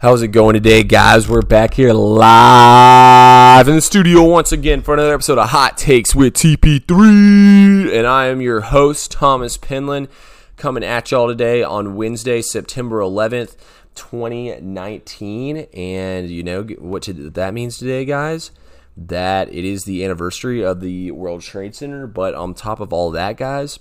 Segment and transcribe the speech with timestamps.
[0.00, 1.28] How's it going today, guys?
[1.28, 6.14] We're back here live in the studio once again for another episode of Hot Takes
[6.14, 7.98] with TP3.
[7.98, 10.08] And I am your host, Thomas Penland,
[10.56, 13.56] coming at y'all today on Wednesday, September 11th,
[13.96, 15.66] 2019.
[15.74, 18.52] And you know what that means today, guys?
[18.96, 22.06] That it is the anniversary of the World Trade Center.
[22.06, 23.80] But on top of all that, guys,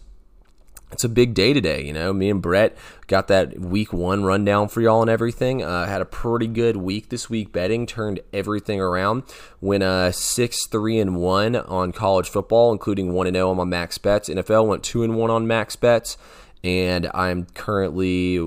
[0.92, 1.84] it's a big day today.
[1.84, 2.78] You know, me and Brett
[3.08, 5.64] got that week one rundown for y'all and everything.
[5.64, 9.24] Uh, had a pretty good week this week betting, turned everything around.
[9.60, 13.58] Went uh, six three and one on college football, including one and zero oh on
[13.58, 14.30] my max bets.
[14.30, 16.18] NFL went two and one on max bets,
[16.64, 18.40] and I'm currently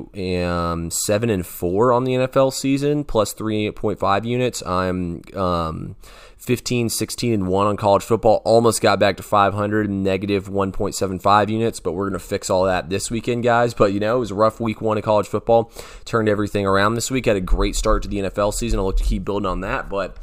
[0.44, 4.62] um, seven and four on the NFL season, plus three point five units.
[4.66, 5.96] I'm um,
[6.40, 8.40] 15, 16, and 1 on college football.
[8.46, 12.88] Almost got back to 500 negative 1.75 units, but we're going to fix all that
[12.88, 13.74] this weekend, guys.
[13.74, 15.70] But, you know, it was a rough week one of college football.
[16.06, 17.26] Turned everything around this week.
[17.26, 18.78] Had a great start to the NFL season.
[18.78, 20.16] I'll look to keep building on that, but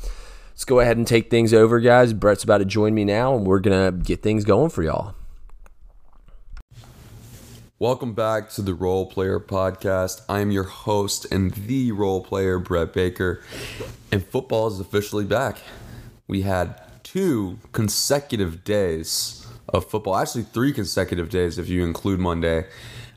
[0.49, 2.13] let's go ahead and take things over, guys.
[2.13, 5.13] Brett's about to join me now, and we're going to get things going for y'all.
[7.77, 10.23] Welcome back to the Role Player Podcast.
[10.27, 13.43] I am your host and the role player, Brett Baker,
[14.11, 15.57] and football is officially back
[16.27, 20.15] we had two consecutive days of football.
[20.15, 22.65] Actually, three consecutive days if you include Monday.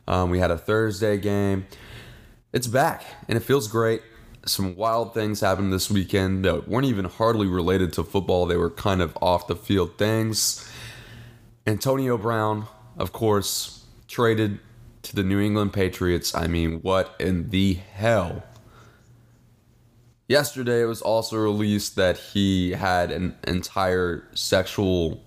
[0.07, 1.67] Um, we had a Thursday game.
[2.53, 4.03] It's back, and it feels great.
[4.47, 8.47] Some wild things happened this weekend that weren't even hardly related to football.
[8.47, 10.69] They were kind of off the field things.
[11.67, 14.59] Antonio Brown, of course, traded
[15.03, 16.35] to the New England Patriots.
[16.35, 18.43] I mean, what in the hell
[20.31, 25.21] Yesterday, it was also released that he had an entire sexual,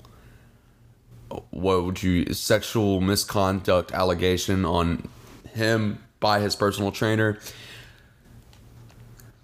[1.50, 5.10] what would you, sexual misconduct allegation on
[5.54, 7.38] him by his personal trainer.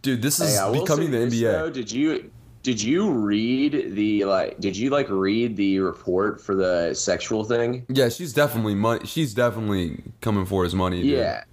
[0.01, 1.51] Dude, this is hey, becoming the NBA.
[1.51, 2.31] Though, did you
[2.63, 4.61] did you read the like?
[4.61, 7.85] Did you like read the report for the sexual thing?
[7.89, 9.05] Yeah, she's definitely money.
[9.05, 11.01] She's definitely coming for his money.
[11.01, 11.43] Yeah,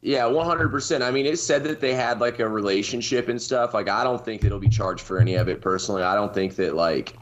[0.00, 1.02] yeah, one hundred percent.
[1.02, 3.74] I mean, it said that they had like a relationship and stuff.
[3.74, 6.02] Like, I don't think that he'll be charged for any of it personally.
[6.02, 7.14] I don't think that like,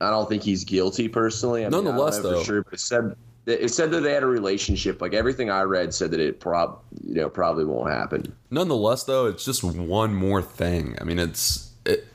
[0.00, 1.64] I don't think he's guilty personally.
[1.64, 5.00] I Nonetheless, mean, though, sure, but it said it said that they had a relationship.
[5.00, 8.34] Like everything I read said that it prob you know probably won't happen.
[8.50, 10.96] Nonetheless, though, it's just one more thing.
[11.00, 12.06] I mean, it's it,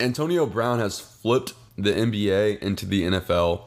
[0.00, 3.62] Antonio Brown has flipped the NBA into the NFL,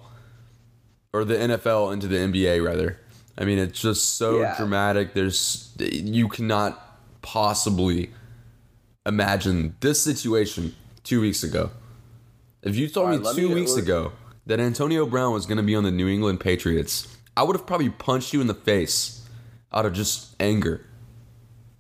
[1.14, 3.00] or the NFL into the NBA rather.
[3.38, 4.56] I mean, it's just so yeah.
[4.58, 5.14] dramatic.
[5.14, 6.82] There's you cannot
[7.22, 8.12] possibly
[9.06, 11.70] imagine this situation two weeks ago.
[12.64, 14.12] If you told right, me two me weeks ago
[14.48, 17.68] that Antonio Brown was going to be on the New England Patriots, I would have
[17.68, 19.26] probably punched you in the face
[19.72, 20.86] out of just anger.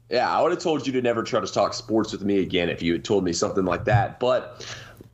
[0.10, 2.70] Yeah, I would have told you to never try to talk sports with me again
[2.70, 4.20] if you had told me something like that.
[4.20, 4.66] But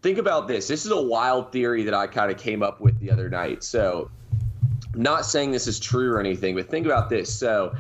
[0.02, 0.68] think about this.
[0.68, 3.64] This is a wild theory that I kind of came up with the other night.
[3.64, 4.12] So
[4.96, 7.34] not saying this is true or anything, but think about this.
[7.34, 7.76] So,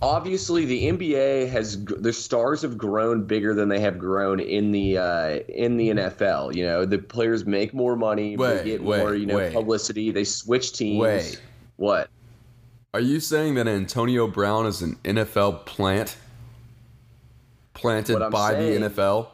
[0.00, 4.98] obviously, the NBA has the stars have grown bigger than they have grown in the
[4.98, 6.54] uh, in the NFL.
[6.54, 9.52] You know, the players make more money, wait, they get wait, more you know wait.
[9.52, 10.10] publicity.
[10.10, 11.00] They switch teams.
[11.00, 11.40] Wait,
[11.76, 12.10] what?
[12.94, 16.16] Are you saying that Antonio Brown is an NFL plant
[17.72, 19.28] planted by saying, the NFL?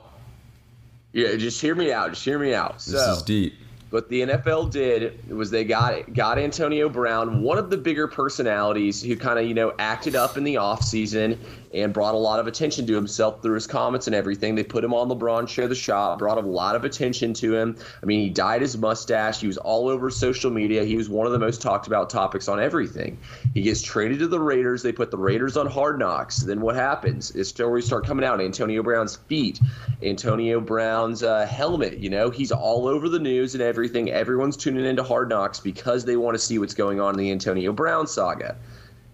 [1.13, 2.11] Yeah, just hear me out.
[2.11, 2.75] Just hear me out.
[2.75, 3.55] This so, is deep.
[3.91, 9.03] What the NFL did was they got got Antonio Brown, one of the bigger personalities
[9.03, 11.39] who kind of you know acted up in the offseason
[11.75, 14.55] and brought a lot of attention to himself through his comments and everything.
[14.55, 17.77] They put him on LeBron Share the Shot, brought a lot of attention to him.
[18.03, 19.41] I mean, he dyed his mustache.
[19.41, 20.85] He was all over social media.
[20.85, 23.19] He was one of the most talked about topics on everything.
[23.55, 24.83] He gets traded to the Raiders.
[24.83, 26.39] They put the Raiders on hard knocks.
[26.39, 27.31] Then what happens?
[27.31, 28.41] His stories start coming out.
[28.41, 29.61] Antonio Brown's feet,
[30.03, 31.99] Antonio Brown's uh, helmet.
[31.99, 34.11] You know, he's all over the news and everything.
[34.11, 37.31] Everyone's tuning into hard knocks because they want to see what's going on in the
[37.31, 38.57] Antonio Brown saga.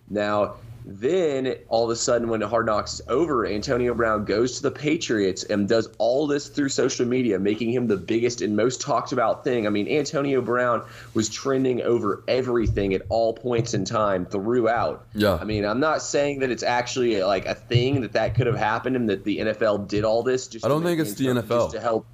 [0.08, 0.54] Now,
[0.84, 4.62] then all of a sudden, when the Hard Knocks is over, Antonio Brown goes to
[4.62, 8.82] the Patriots and does all this through social media, making him the biggest and most
[8.82, 9.66] talked about thing.
[9.66, 10.82] I mean, Antonio Brown
[11.14, 15.06] was trending over everything at all points in time throughout.
[15.14, 15.38] Yeah.
[15.40, 18.58] I mean, I'm not saying that it's actually like a thing that that could have
[18.58, 20.48] happened and that the NFL did all this.
[20.48, 22.06] Just I don't think it's the NFL to help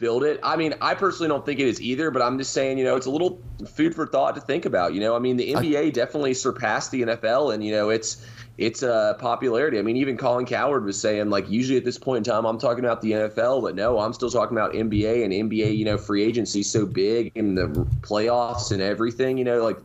[0.00, 0.40] build it.
[0.42, 2.96] I mean, I personally don't think it is either, but I'm just saying, you know,
[2.96, 4.94] it's a little food for thought to think about.
[4.94, 8.26] You know, I mean, the NBA I, definitely surpassed the NFL, and you know, it's
[8.58, 9.78] it's a uh, popularity.
[9.78, 12.58] I mean, even Colin Cowherd was saying like, usually at this point in time, I'm
[12.58, 15.76] talking about the NFL, but no, I'm still talking about NBA and NBA.
[15.76, 17.68] You know, free agency so big and the
[18.00, 19.38] playoffs and everything.
[19.38, 19.78] You know, like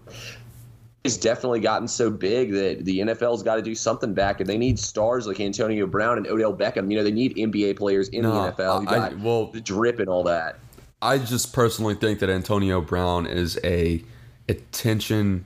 [1.05, 4.57] has definitely gotten so big that the NFL's got to do something back, and they
[4.57, 6.91] need stars like Antonio Brown and Odell Beckham.
[6.91, 8.87] You know, they need NBA players in No, the NFL.
[8.87, 10.59] I- well- the drip and all that.
[11.01, 14.03] I just personally think that Antonio Brown is a
[14.49, 15.45] attention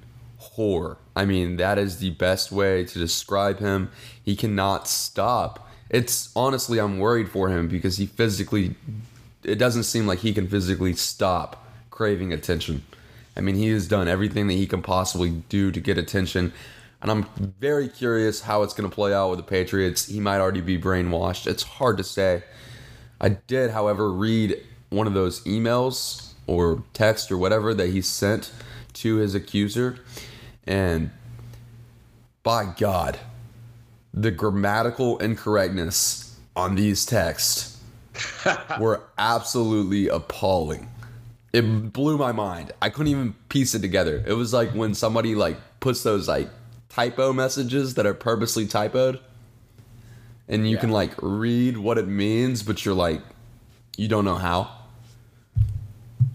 [0.58, 0.98] whore.
[1.16, 3.90] I mean, that is the best way to describe him.
[4.24, 5.68] He cannot stop.
[5.90, 8.76] It's honestly, I'm worried for him because he physically,
[9.44, 12.84] it doesn't seem like he can physically stop craving attention.
[13.36, 16.52] I mean, he has done everything that he can possibly do to get attention.
[17.02, 20.08] And I'm very curious how it's going to play out with the Patriots.
[20.08, 21.48] He might already be brainwashed.
[21.48, 22.44] It's hard to say.
[23.22, 28.52] I did, however, read one of those emails or text or whatever that he sent
[28.94, 30.00] to his accuser.
[30.66, 31.12] And
[32.44, 33.20] by God,
[34.14, 37.80] the grammatical incorrectness on these texts
[38.80, 40.90] were absolutely appalling.
[41.52, 42.72] It blew my mind.
[42.82, 44.24] I couldn't even piece it together.
[44.26, 46.50] It was like when somebody like puts those like
[46.90, 49.20] typo messages that are purposely typoed
[50.48, 50.82] and you Yeah.
[50.82, 53.22] can like read what it means, but you're like,
[53.98, 54.70] you don't know how.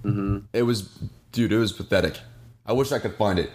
[0.04, 0.38] Mm-hmm.
[0.52, 0.82] It was,
[1.32, 2.18] dude, it was pathetic.
[2.66, 3.50] I wish I could find it.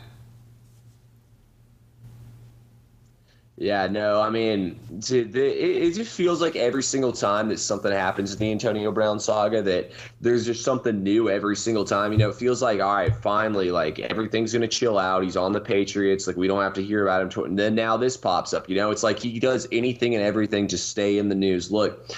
[3.61, 4.79] Yeah, no, I mean,
[5.09, 9.19] it, it just feels like every single time that something happens in the Antonio Brown
[9.19, 9.91] saga, that
[10.21, 12.13] there's just something new every single time.
[12.13, 15.23] You know, it feels like, all right, finally, like everything's going to chill out.
[15.23, 16.25] He's on the Patriots.
[16.25, 17.43] Like, we don't have to hear about him.
[17.43, 18.69] And then now this pops up.
[18.69, 21.69] You know, it's like he does anything and everything to stay in the news.
[21.69, 22.15] Look,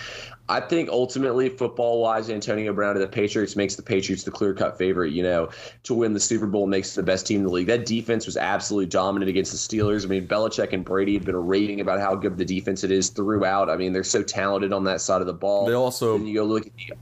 [0.51, 4.53] I think ultimately, football wise, Antonio Brown to the Patriots makes the Patriots the clear
[4.53, 5.49] cut favorite, you know,
[5.83, 7.67] to win the Super Bowl, makes the best team in the league.
[7.67, 10.03] That defense was absolutely dominant against the Steelers.
[10.03, 13.07] I mean, Belichick and Brady had been raving about how good the defense it is
[13.07, 13.69] throughout.
[13.69, 15.67] I mean, they're so talented on that side of the ball.
[15.67, 16.95] They also- you go look at the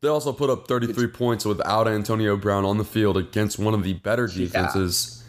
[0.00, 3.82] They also put up 33 points without Antonio Brown on the field against one of
[3.82, 5.22] the better defenses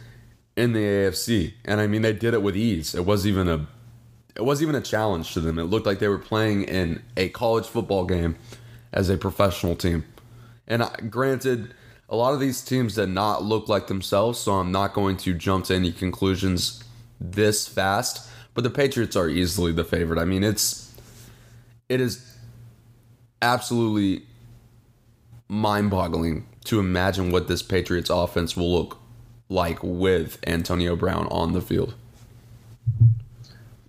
[0.56, 1.54] in the AFC.
[1.66, 2.94] And I mean, they did it with ease.
[2.94, 3.68] It wasn't even a
[4.36, 5.60] it wasn't even a challenge to them.
[5.60, 8.36] It looked like they were playing in a college football game
[8.92, 10.06] as a professional team.
[10.68, 11.74] And I, granted,
[12.10, 15.34] a lot of these teams did not look like themselves, so I'm not going to
[15.34, 16.84] jump to any conclusions
[17.20, 18.30] this fast.
[18.54, 20.20] But the Patriots are easily the favorite.
[20.20, 20.94] I mean, it's
[21.90, 22.38] it is
[23.42, 24.26] absolutely
[25.48, 29.00] mind-boggling to imagine what this Patriots offense will look
[29.50, 31.96] like with Antonio Brown on the field.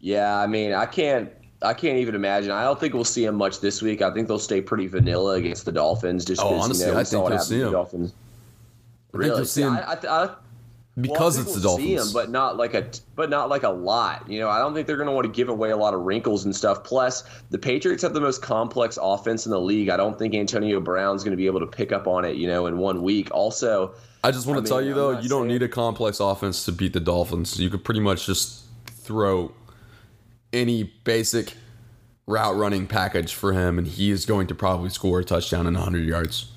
[0.04, 1.30] Yeah, I mean, I can't.
[1.62, 2.50] I can't even imagine.
[2.50, 4.02] I don't think we'll see him much this week.
[4.02, 6.26] I think they'll stay pretty vanilla against the Dolphins.
[6.26, 7.72] Just Oh, honestly, you know, I think what you'll happened see to the him.
[7.72, 8.12] Dolphins.
[8.12, 9.36] I think Really?
[9.38, 10.34] you'll see him I, I, I,
[11.00, 12.08] because well, it's the we'll See Dolphins.
[12.08, 12.86] him, but not like a,
[13.16, 14.28] but not like a lot.
[14.28, 16.02] You know, I don't think they're going to want to give away a lot of
[16.02, 16.84] wrinkles and stuff.
[16.84, 19.88] Plus, the Patriots have the most complex offense in the league.
[19.88, 22.36] I don't think Antonio Brown's going to be able to pick up on it.
[22.36, 23.30] You know, in one week.
[23.32, 26.20] Also, I just want I to tell you I'm though, you don't need a complex
[26.20, 27.58] offense to beat the Dolphins.
[27.58, 29.50] You could pretty much just throw
[30.54, 31.54] any basic
[32.26, 35.74] route running package for him, and he is going to probably score a touchdown in
[35.74, 36.50] 100 yards.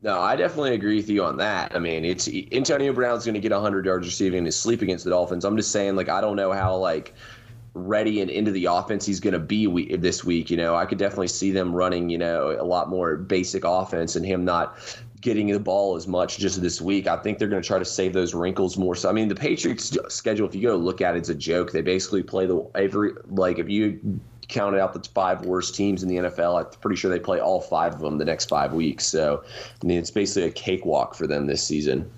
[0.00, 1.74] No, I definitely agree with you on that.
[1.74, 5.02] I mean, it's Antonio Brown's going to get 100 yards receiving in his sleep against
[5.04, 5.44] the Dolphins.
[5.44, 7.14] I'm just saying, like, I don't know how like
[7.74, 10.50] ready and into the offense he's going to be we, this week.
[10.50, 14.14] You know, I could definitely see them running, you know, a lot more basic offense
[14.14, 14.78] and him not
[15.20, 17.06] getting the ball as much just this week.
[17.06, 18.94] I think they're going to try to save those wrinkles more.
[18.94, 21.72] So, I mean, the Patriots schedule, if you go look at it, it's a joke.
[21.72, 26.08] They basically play the every like if you counted out the five worst teams in
[26.08, 29.04] the NFL, I'm pretty sure they play all five of them the next five weeks.
[29.06, 29.44] So,
[29.82, 32.10] I mean, it's basically a cakewalk for them this season.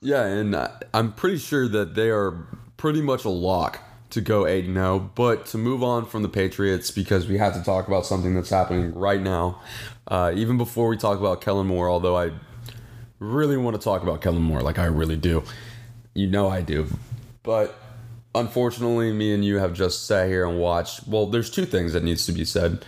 [0.00, 2.46] Yeah, and uh, I'm pretty sure that they are
[2.78, 5.10] pretty much a lock to go 8 0.
[5.14, 8.50] But to move on from the Patriots, because we have to talk about something that's
[8.50, 9.60] happening right now,
[10.08, 12.32] uh, even before we talk about Kellen Moore, although I
[13.18, 15.44] really want to talk about Kellen Moore, like I really do.
[16.14, 16.88] You know I do.
[17.42, 17.78] But
[18.34, 21.06] unfortunately, me and you have just sat here and watched.
[21.06, 22.84] Well, there's two things that needs to be said.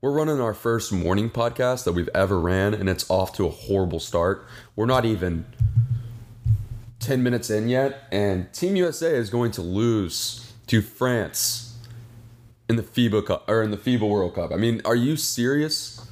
[0.00, 3.50] We're running our first morning podcast that we've ever ran, and it's off to a
[3.50, 4.46] horrible start.
[4.76, 5.44] We're not even
[7.00, 11.76] 10 minutes in yet, and Team USA is going to lose to France
[12.68, 14.52] in the FIBA Cup or in the FIBA World Cup.
[14.52, 16.06] I mean, are you serious?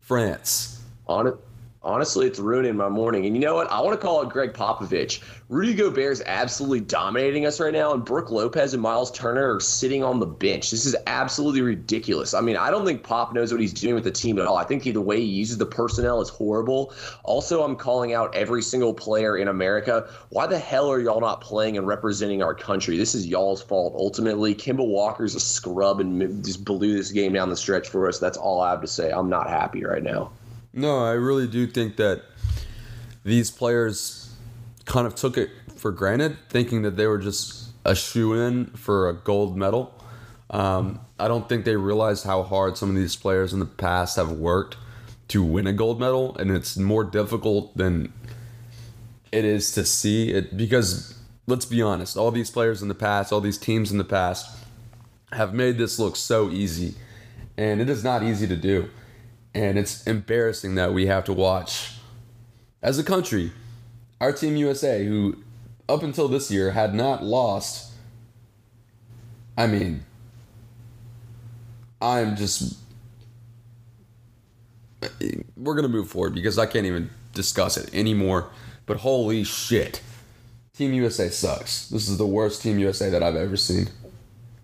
[0.00, 0.82] France.
[1.06, 1.34] On it.
[1.82, 3.24] Honestly, it's ruining my morning.
[3.24, 3.70] And you know what?
[3.72, 5.22] I want to call it Gregg Popovich.
[5.48, 10.04] Rudy Gobert's absolutely dominating us right now, and Brooke Lopez and Miles Turner are sitting
[10.04, 10.70] on the bench.
[10.70, 12.34] This is absolutely ridiculous.
[12.34, 14.58] I mean, I don't think Pop knows what he's doing with the team at all.
[14.58, 16.92] I think the way he uses the personnel is horrible.
[17.24, 20.06] Also, I'm calling out every single player in America.
[20.28, 22.98] Why the hell are y'all not playing and representing our country?
[22.98, 23.94] This is y'all's fault.
[23.96, 28.18] Ultimately, Kemba Walker's a scrub and just blew this game down the stretch for us.
[28.18, 29.10] That's all I have to say.
[29.10, 30.30] I'm not happy right now.
[30.72, 32.22] No, I really do think that
[33.24, 34.34] these players
[34.84, 39.08] kind of took it for granted, thinking that they were just a shoe in for
[39.08, 39.94] a gold medal.
[40.50, 44.16] Um, I don't think they realized how hard some of these players in the past
[44.16, 44.76] have worked
[45.28, 48.12] to win a gold medal, and it's more difficult than
[49.32, 53.32] it is to see it because let's be honest, all these players in the past,
[53.32, 54.56] all these teams in the past
[55.32, 56.94] have made this look so easy,
[57.56, 58.88] and it is not easy to do.
[59.54, 61.94] And it's embarrassing that we have to watch
[62.82, 63.52] as a country
[64.20, 65.36] our team USA, who
[65.88, 67.92] up until this year had not lost.
[69.56, 70.04] I mean,
[72.00, 72.76] I'm just.
[75.56, 78.50] We're going to move forward because I can't even discuss it anymore.
[78.84, 80.02] But holy shit.
[80.74, 81.88] Team USA sucks.
[81.88, 83.88] This is the worst Team USA that I've ever seen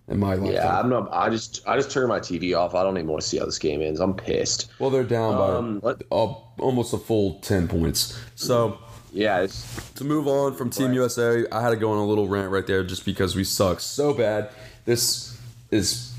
[0.08, 0.52] in my life.
[0.54, 1.08] Yeah, I'm not.
[1.12, 2.74] I just I just turned my TV off.
[2.74, 4.00] I don't even want to see how this game ends.
[4.00, 4.70] I'm pissed.
[4.78, 8.18] Well, they're down Um, by uh, almost a full 10 points.
[8.34, 8.78] So.
[9.12, 9.46] Yeah,
[9.94, 10.96] To move on from Team Right.
[10.96, 13.80] USA, I had to go on a little rant right there just because we suck
[13.80, 14.50] so bad.
[14.84, 15.38] This
[15.70, 16.12] is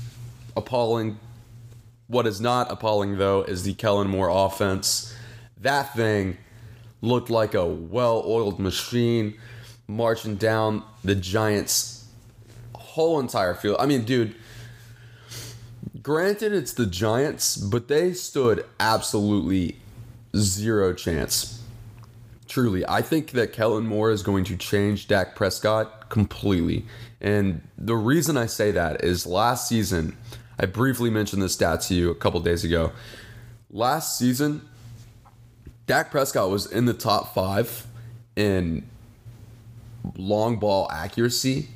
[0.56, 1.20] appalling.
[2.08, 5.14] What is not appalling, though, is the Kellen Moore offense.
[5.60, 6.38] That thing
[7.00, 9.34] looked like a well oiled machine
[9.86, 11.97] marching down the Giants'
[12.98, 13.76] whole entire field.
[13.78, 14.34] I mean, dude,
[16.02, 19.76] granted, it's the Giants, but they stood absolutely
[20.36, 21.62] zero chance.
[22.48, 26.86] Truly, I think that Kellen Moore is going to change Dak Prescott completely.
[27.20, 30.16] And the reason I say that is last season,
[30.58, 32.90] I briefly mentioned this stat to you a couple days ago.
[33.70, 34.68] Last season,
[35.86, 37.86] Dak Prescott was in the top five
[38.34, 38.84] in
[40.16, 41.68] long ball accuracy,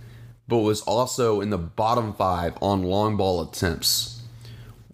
[0.52, 4.20] but was also in the bottom five on long ball attempts.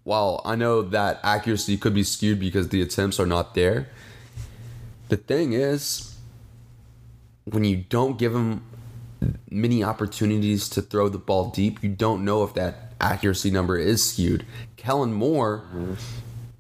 [0.05, 3.89] While I know that accuracy could be skewed because the attempts are not there,
[5.09, 6.15] the thing is,
[7.43, 8.63] when you don't give him
[9.51, 14.13] many opportunities to throw the ball deep, you don't know if that accuracy number is
[14.13, 14.47] skewed.
[14.77, 15.95] Kellen Moore, mm-hmm.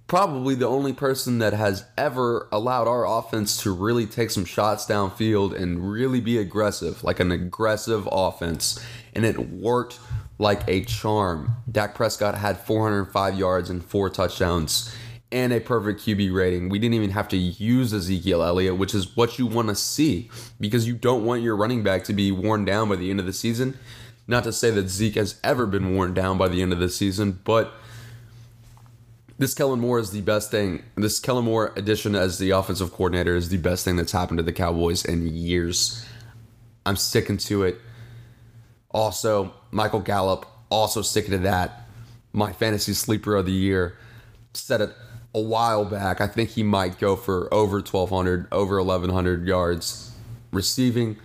[0.08, 4.86] Probably the only person that has ever allowed our offense to really take some shots
[4.86, 8.82] downfield and really be aggressive, like an aggressive offense.
[9.14, 10.00] And it worked
[10.38, 11.52] like a charm.
[11.70, 14.94] Dak Prescott had 405 yards and four touchdowns
[15.30, 16.70] and a perfect QB rating.
[16.70, 20.30] We didn't even have to use Ezekiel Elliott, which is what you want to see
[20.58, 23.26] because you don't want your running back to be worn down by the end of
[23.26, 23.78] the season.
[24.26, 26.88] Not to say that Zeke has ever been worn down by the end of the
[26.88, 27.74] season, but
[29.38, 30.82] this Kellen Moore is the best thing.
[30.96, 34.42] This Kellen Moore addition as the offensive coordinator is the best thing that's happened to
[34.42, 36.04] the Cowboys in years.
[36.84, 37.80] I'm sticking to it.
[38.90, 41.88] Also, Michael Gallup, also sticking to that.
[42.32, 43.96] My fantasy sleeper of the year.
[44.54, 44.90] Said it
[45.34, 46.20] a while back.
[46.20, 50.12] I think he might go for over 1,200, over 1,100 yards
[50.50, 51.16] receiving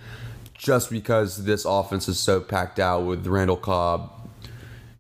[0.53, 4.12] just because this offense is so packed out with Randall Cobb,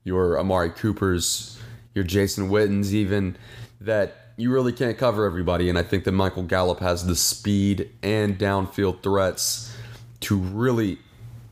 [0.03, 1.59] your Amari Coopers,
[1.93, 3.37] your Jason Wittens, even
[3.81, 5.69] that you really can't cover everybody.
[5.69, 9.75] And I think that Michael Gallup has the speed and downfield threats
[10.21, 10.97] to really,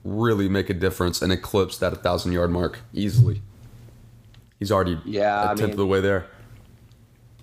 [0.03, 3.41] really make a difference and eclipse that 1,000 yard mark easily.
[4.60, 6.25] He's already Yeah, a I tenth mean- of the way there.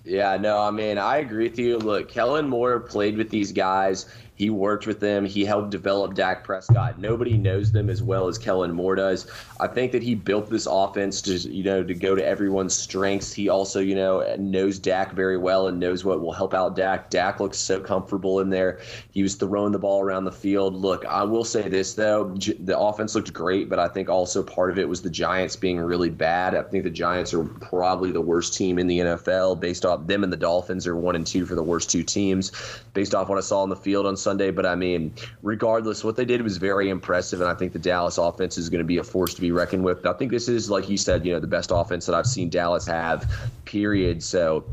[0.05, 1.77] Yeah, no, I mean, I agree with you.
[1.77, 4.07] Look, Kellen Moore played with these guys.
[4.39, 5.25] He worked with them.
[5.25, 6.97] He helped develop Dak Prescott.
[6.97, 9.29] Nobody knows them as well as Kellen Moore does.
[9.59, 13.33] I think that he built this offense to, you know, to go to everyone's strengths.
[13.33, 17.09] He also, you know, knows Dak very well and knows what will help out Dak.
[17.09, 18.79] Dak looks so comfortable in there.
[19.11, 20.73] He was throwing the ball around the field.
[20.73, 24.71] Look, I will say this though, the offense looked great, but I think also part
[24.71, 26.55] of it was the Giants being really bad.
[26.55, 30.23] I think the Giants are probably the worst team in the NFL based off them
[30.23, 32.53] and the Dolphins are one and two for the worst two teams
[32.93, 34.28] based off what I saw on the field on Sunday.
[34.37, 38.17] But I mean, regardless, what they did was very impressive, and I think the Dallas
[38.17, 40.05] offense is going to be a force to be reckoned with.
[40.05, 42.49] I think this is, like you said, you know, the best offense that I've seen
[42.49, 43.29] Dallas have.
[43.65, 44.23] Period.
[44.23, 44.63] So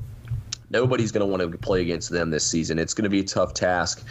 [0.71, 2.79] nobody's going to want to play against them this season.
[2.79, 4.07] It's going to be a tough task.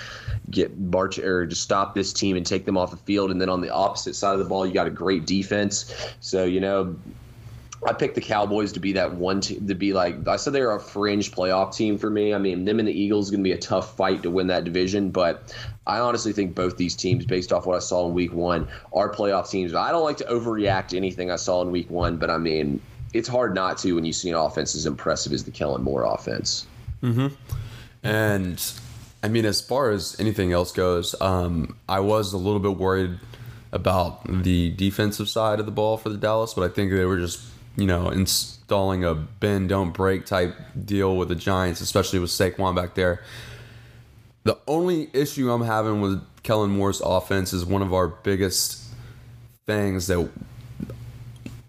[0.49, 3.49] Get march or to stop this team and take them off the field, and then
[3.49, 5.93] on the opposite side of the ball, you got a great defense.
[6.19, 6.95] So you know.
[7.85, 10.71] I picked the Cowboys to be that one team to be like I said they're
[10.71, 12.33] a fringe playoff team for me.
[12.33, 14.63] I mean, them and the Eagles going to be a tough fight to win that
[14.63, 18.33] division, but I honestly think both these teams, based off what I saw in Week
[18.33, 19.73] One, are playoff teams.
[19.73, 22.81] I don't like to overreact to anything I saw in Week One, but I mean,
[23.13, 26.03] it's hard not to when you see an offense as impressive as the Kellen Moore
[26.03, 26.65] offense.
[28.03, 28.73] And
[29.23, 33.19] I mean, as far as anything else goes, um, I was a little bit worried
[33.71, 37.17] about the defensive side of the ball for the Dallas, but I think they were
[37.17, 37.41] just,
[37.77, 40.55] you know, installing a bend don't break type
[40.85, 43.21] deal with the Giants, especially with Saquon back there.
[44.43, 48.83] The only issue I'm having with Kellen Moore's offense is one of our biggest
[49.65, 50.29] things that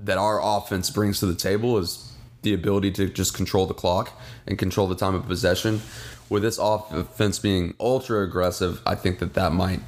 [0.00, 4.12] that our offense brings to the table is the ability to just control the clock
[4.46, 5.80] and control the time of possession.
[6.28, 9.80] With this offense being ultra aggressive, I think that that might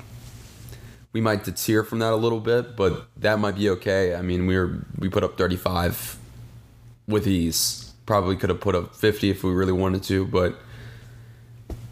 [1.12, 4.14] we might deter from that a little bit, but that might be okay.
[4.14, 6.18] I mean, we were we put up 35
[7.06, 7.92] with ease.
[8.06, 10.58] Probably could have put up 50 if we really wanted to, but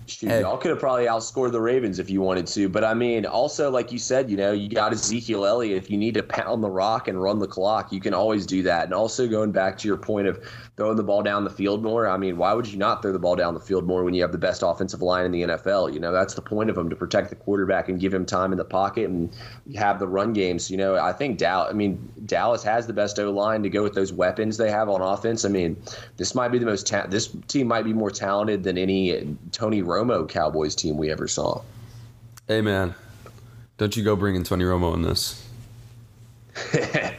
[0.06, 2.68] Shoot, y'all could have probably outscored the Ravens if you wanted to.
[2.68, 5.76] But I mean, also, like you said, you know, you got Ezekiel Elliott.
[5.82, 8.62] If you need to pound the rock and run the clock, you can always do
[8.62, 8.84] that.
[8.84, 10.40] And also, going back to your point of
[10.76, 13.18] throwing the ball down the field more, I mean, why would you not throw the
[13.18, 15.94] ball down the field more when you have the best offensive line in the NFL?
[15.94, 18.52] You know, that's the point of them to protect the quarterback and give him time
[18.52, 19.34] in the pocket and
[19.74, 20.70] have the run games.
[20.70, 23.82] You know, I think Dallas, I mean, Dallas has the best O line to go
[23.82, 25.46] with those weapons they have on offense.
[25.46, 25.80] I mean,
[26.18, 29.82] this might be the most, ta- this team might be more talented than any Tony
[29.82, 31.62] Romo Cowboys team we ever saw.
[32.48, 32.94] Hey, man,
[33.78, 35.42] don't you go bringing Tony Romo in this.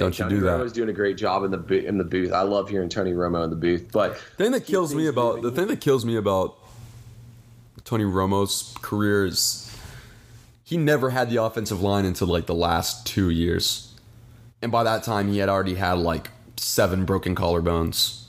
[0.00, 0.58] Don't you do that?
[0.58, 2.32] Romo's doing a great job in the in the booth.
[2.32, 3.92] I love hearing Tony Romo in the booth.
[3.92, 6.56] But the thing that kills me about the thing that kills me about
[7.84, 9.70] Tony Romo's career is
[10.64, 13.92] he never had the offensive line until like the last two years,
[14.62, 18.24] and by that time he had already had like seven broken collarbones.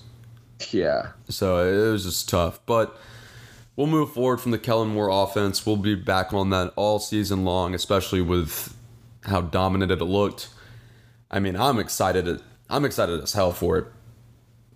[0.71, 1.11] Yeah.
[1.29, 2.99] So it was just tough, but.
[3.77, 5.65] We'll move forward from the Kellen Moore offense.
[5.65, 8.75] We'll be back on that all season long, especially with
[9.23, 10.49] how dominant it looked
[11.31, 12.41] I mean, I'm excited.
[12.69, 13.85] I'm excited as hell for it.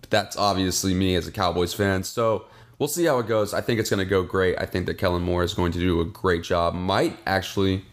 [0.00, 2.02] But that's obviously me as a Cowboys fan.
[2.02, 2.46] So
[2.78, 3.52] we'll see how it goes.
[3.52, 4.58] I think it's going to go great.
[4.58, 6.74] I think that Kellen Moore is going to do a great job.
[6.74, 7.84] Might actually,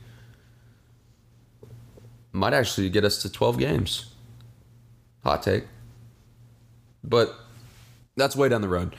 [2.32, 4.14] might actually get us to 12 games.
[5.24, 5.66] Hot take.
[7.04, 7.36] But
[8.16, 8.96] that's way down the road.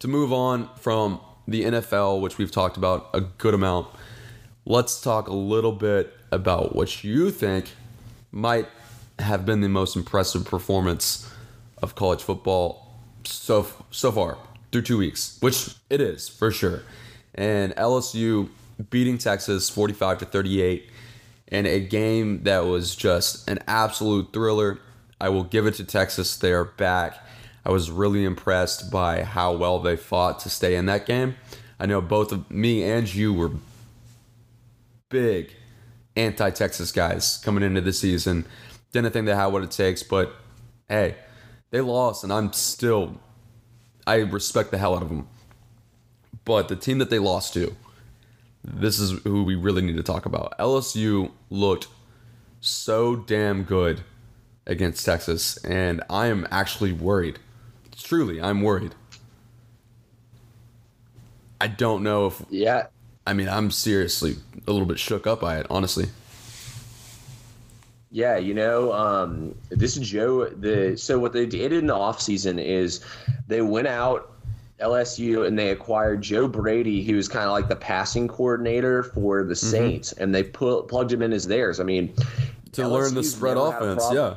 [0.00, 3.86] To move on from the NFL, which we've talked about a good amount,
[4.66, 7.70] let's talk a little bit about what you think
[8.32, 8.66] might
[9.18, 11.30] have been the most impressive performance
[11.82, 14.38] of college football so so far
[14.72, 16.82] through two weeks, which it is for sure.
[17.34, 18.48] And LSU
[18.90, 20.90] beating Texas 45 to 38
[21.48, 24.80] in a game that was just an absolute thriller.
[25.20, 26.36] I will give it to Texas.
[26.36, 27.18] They are back.
[27.64, 31.36] I was really impressed by how well they fought to stay in that game.
[31.78, 33.52] I know both of me and you were
[35.08, 35.52] big
[36.16, 38.44] anti Texas guys coming into the season.
[38.94, 40.32] Didn't think they had what it takes, but
[40.88, 41.16] hey,
[41.72, 43.18] they lost, and I'm still,
[44.06, 45.26] I respect the hell out of them.
[46.44, 47.74] But the team that they lost to,
[48.62, 50.56] this is who we really need to talk about.
[50.58, 51.88] LSU looked
[52.60, 54.02] so damn good
[54.64, 57.40] against Texas, and I am actually worried.
[57.96, 58.94] Truly, I'm worried.
[61.60, 62.44] I don't know if.
[62.48, 62.86] Yeah.
[63.26, 64.36] I mean, I'm seriously
[64.68, 66.10] a little bit shook up by it, honestly.
[68.14, 70.48] Yeah, you know, um, this Joe.
[70.48, 73.04] The so what they did in the offseason is
[73.48, 74.30] they went out
[74.78, 79.42] LSU and they acquired Joe Brady, who was kind of like the passing coordinator for
[79.42, 79.66] the mm-hmm.
[79.66, 81.80] Saints, and they put plugged him in as theirs.
[81.80, 82.14] I mean,
[82.70, 84.36] to LSU's learn the spread offense, yeah.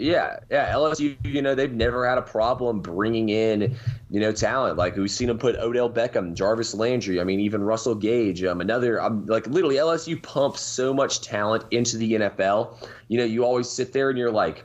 [0.00, 0.72] Yeah, yeah.
[0.72, 3.76] LSU, you know, they've never had a problem bringing in,
[4.10, 4.78] you know, talent.
[4.78, 7.20] Like we've seen them put Odell Beckham, Jarvis Landry.
[7.20, 8.42] I mean, even Russell Gage.
[8.42, 9.00] Um, another.
[9.00, 12.76] Um, like literally, LSU pumps so much talent into the NFL.
[13.08, 14.64] You know, you always sit there and you're like,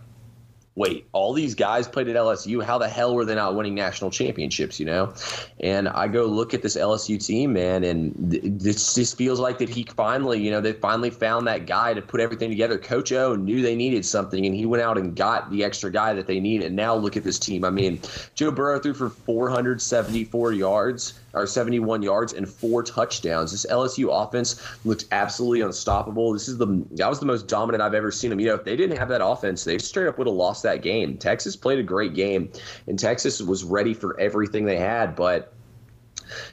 [0.75, 2.63] wait, all these guys played at LSU.
[2.63, 4.79] How the hell were they not winning national championships?
[4.79, 5.13] You know,
[5.61, 9.69] and I go look at this LSU team, man, and this just feels like that
[9.69, 12.77] he finally, you know, they finally found that guy to put everything together.
[12.77, 16.13] Coach O knew they needed something, and he went out and got the extra guy
[16.13, 16.67] that they needed.
[16.67, 17.63] And now look at this team.
[17.63, 18.01] I mean,
[18.35, 23.51] Joe Burrow threw for 474 yards or 71 yards and four touchdowns.
[23.51, 26.33] This LSU offense looked absolutely unstoppable.
[26.33, 28.39] This is the that was the most dominant I've ever seen them.
[28.39, 30.81] You know, if they didn't have that offense, they straight up would have lost that
[30.81, 31.17] game.
[31.17, 32.51] Texas played a great game,
[32.87, 35.54] and Texas was ready for everything they had, but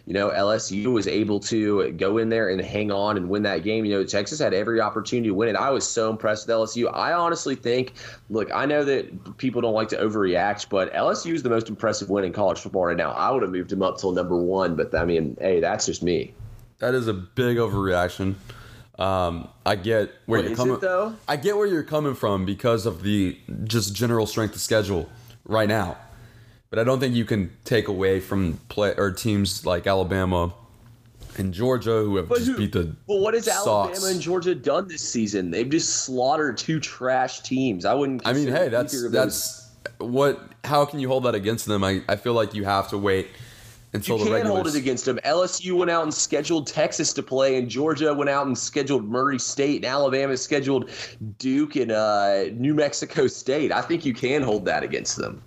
[0.06, 3.62] you know, LSU was able to go in there and hang on and win that
[3.62, 3.84] game.
[3.84, 5.56] You know, Texas had every opportunity to win it.
[5.56, 6.92] I was so impressed with LSU.
[6.92, 7.94] I honestly think,
[8.30, 12.10] look, I know that people don't like to overreact, but LSU is the most impressive
[12.10, 13.12] win in college football right now.
[13.12, 16.02] I would have moved him up till number one, but I mean, hey, that's just
[16.02, 16.34] me.
[16.78, 18.34] That is a big overreaction.
[18.98, 20.78] Um, I get where what you're coming.
[20.80, 21.14] though?
[21.26, 25.08] I get where you're coming from because of the just general strength of schedule
[25.44, 25.96] right now.
[26.72, 30.54] But I don't think you can take away from play or teams like Alabama
[31.36, 32.96] and Georgia who have but just who, beat the.
[33.06, 33.98] Well, what has socks.
[33.98, 35.50] Alabama and Georgia done this season?
[35.50, 37.84] They've just slaughtered two trash teams.
[37.84, 38.26] I wouldn't.
[38.26, 40.40] I mean, hey, that's that's what.
[40.64, 41.84] How can you hold that against them?
[41.84, 43.28] I, I feel like you have to wait
[43.92, 45.20] until you the can't hold it against them.
[45.26, 49.38] LSU went out and scheduled Texas to play, and Georgia went out and scheduled Murray
[49.38, 50.88] State, and Alabama scheduled
[51.38, 53.72] Duke and uh, New Mexico State.
[53.72, 55.42] I think you can hold that against them.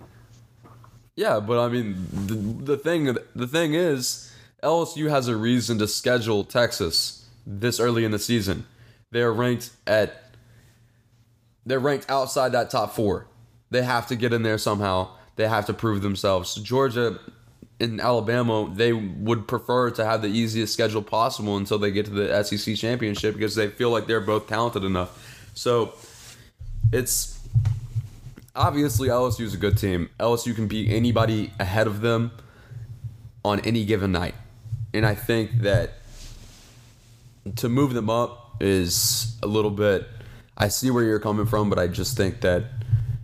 [1.16, 2.34] Yeah, but I mean, the,
[2.74, 4.30] the thing the thing is,
[4.62, 8.66] LSU has a reason to schedule Texas this early in the season.
[9.10, 10.22] They are ranked at
[11.64, 13.26] they're ranked outside that top four.
[13.70, 15.08] They have to get in there somehow.
[15.36, 16.54] They have to prove themselves.
[16.54, 17.18] Georgia
[17.80, 22.12] and Alabama, they would prefer to have the easiest schedule possible until they get to
[22.12, 25.50] the SEC championship because they feel like they're both talented enough.
[25.54, 25.94] So
[26.92, 27.35] it's
[28.56, 30.10] obviously LSU is a good team.
[30.18, 32.32] LSU can beat anybody ahead of them
[33.44, 34.34] on any given night.
[34.92, 35.94] And I think that
[37.56, 40.08] to move them up is a little bit
[40.58, 42.64] I see where you're coming from, but I just think that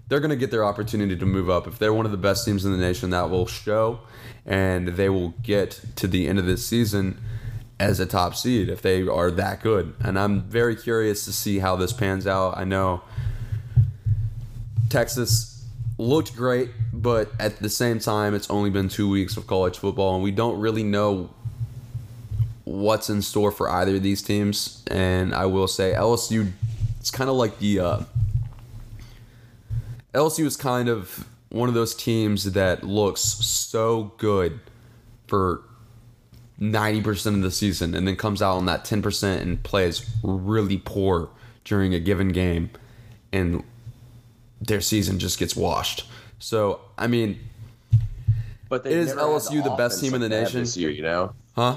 [0.09, 1.67] they're going to get their opportunity to move up.
[1.67, 4.01] If they're one of the best teams in the nation, that will show,
[4.45, 7.19] and they will get to the end of this season
[7.81, 9.95] as a top seed if they are that good.
[10.01, 12.59] And I'm very curious to see how this pans out.
[12.59, 13.01] I know
[14.93, 15.65] Texas
[15.97, 20.15] looked great, but at the same time, it's only been two weeks of college football,
[20.15, 21.31] and we don't really know
[22.65, 24.85] what's in store for either of these teams.
[24.89, 26.53] And I will say, LSU,
[27.01, 28.01] it's kind of like the uh,
[30.13, 34.61] LSU is kind of one of those teams that looks so good
[35.27, 35.63] for
[36.61, 41.31] 90% of the season and then comes out on that 10% and plays really poor
[41.65, 42.69] during a given game
[43.33, 43.65] and
[44.67, 46.07] their season just gets washed.
[46.39, 47.39] So, I mean,
[48.69, 50.61] But Is LSU the best team in the like they have nation?
[50.61, 50.91] this year?
[50.91, 51.77] You know, huh?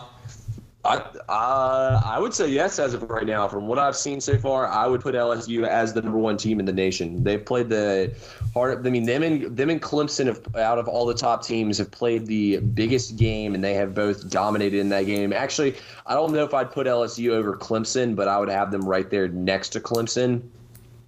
[0.85, 0.97] I
[1.29, 3.47] uh, I would say yes as of right now.
[3.47, 6.59] From what I've seen so far, I would put LSU as the number one team
[6.59, 7.23] in the nation.
[7.23, 8.13] They've played the
[8.53, 8.85] hard.
[8.85, 11.89] I mean, them and them and Clemson have out of all the top teams have
[11.89, 15.33] played the biggest game, and they have both dominated in that game.
[15.33, 18.87] Actually, I don't know if I'd put LSU over Clemson, but I would have them
[18.87, 20.43] right there next to Clemson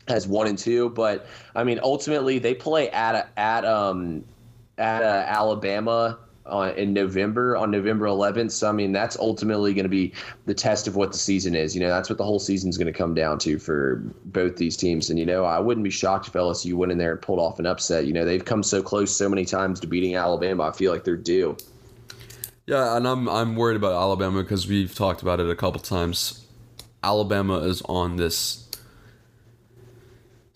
[0.07, 0.89] as one and two.
[0.89, 4.23] But I mean, ultimately, they play at at um
[4.77, 8.51] at uh, Alabama uh, in November on November 11th.
[8.51, 10.13] So I mean, that's ultimately going to be
[10.45, 11.75] the test of what the season is.
[11.75, 14.77] You know, that's what the whole season's going to come down to for both these
[14.77, 15.09] teams.
[15.09, 17.59] And you know, I wouldn't be shocked if LSU went in there and pulled off
[17.59, 18.05] an upset.
[18.05, 20.63] You know, they've come so close so many times to beating Alabama.
[20.63, 21.57] I feel like they're due.
[22.65, 26.45] Yeah, and I'm I'm worried about Alabama because we've talked about it a couple times.
[27.03, 28.66] Alabama is on this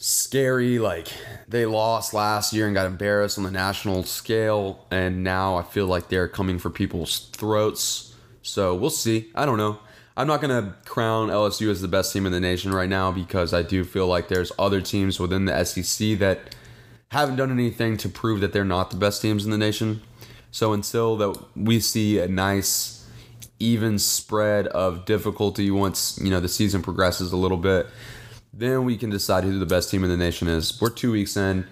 [0.04, 1.08] scary like
[1.48, 5.86] they lost last year and got embarrassed on the national scale and now I feel
[5.86, 8.16] like they're coming for people's throats.
[8.42, 9.30] So we'll see.
[9.36, 9.78] I don't know.
[10.18, 13.54] I'm not to crown LSU as the best team in the nation right now because
[13.54, 16.56] I do feel like there's other teams within the SEC that
[17.10, 20.02] haven't done anything to prove that they're not the best teams in the nation.
[20.50, 23.08] So until that we see a nice
[23.60, 27.86] even spread of difficulty once, you know, the season progresses a little bit,
[28.54, 30.80] then we can decide who the best team in the nation is.
[30.82, 31.66] We're 2 weeks in.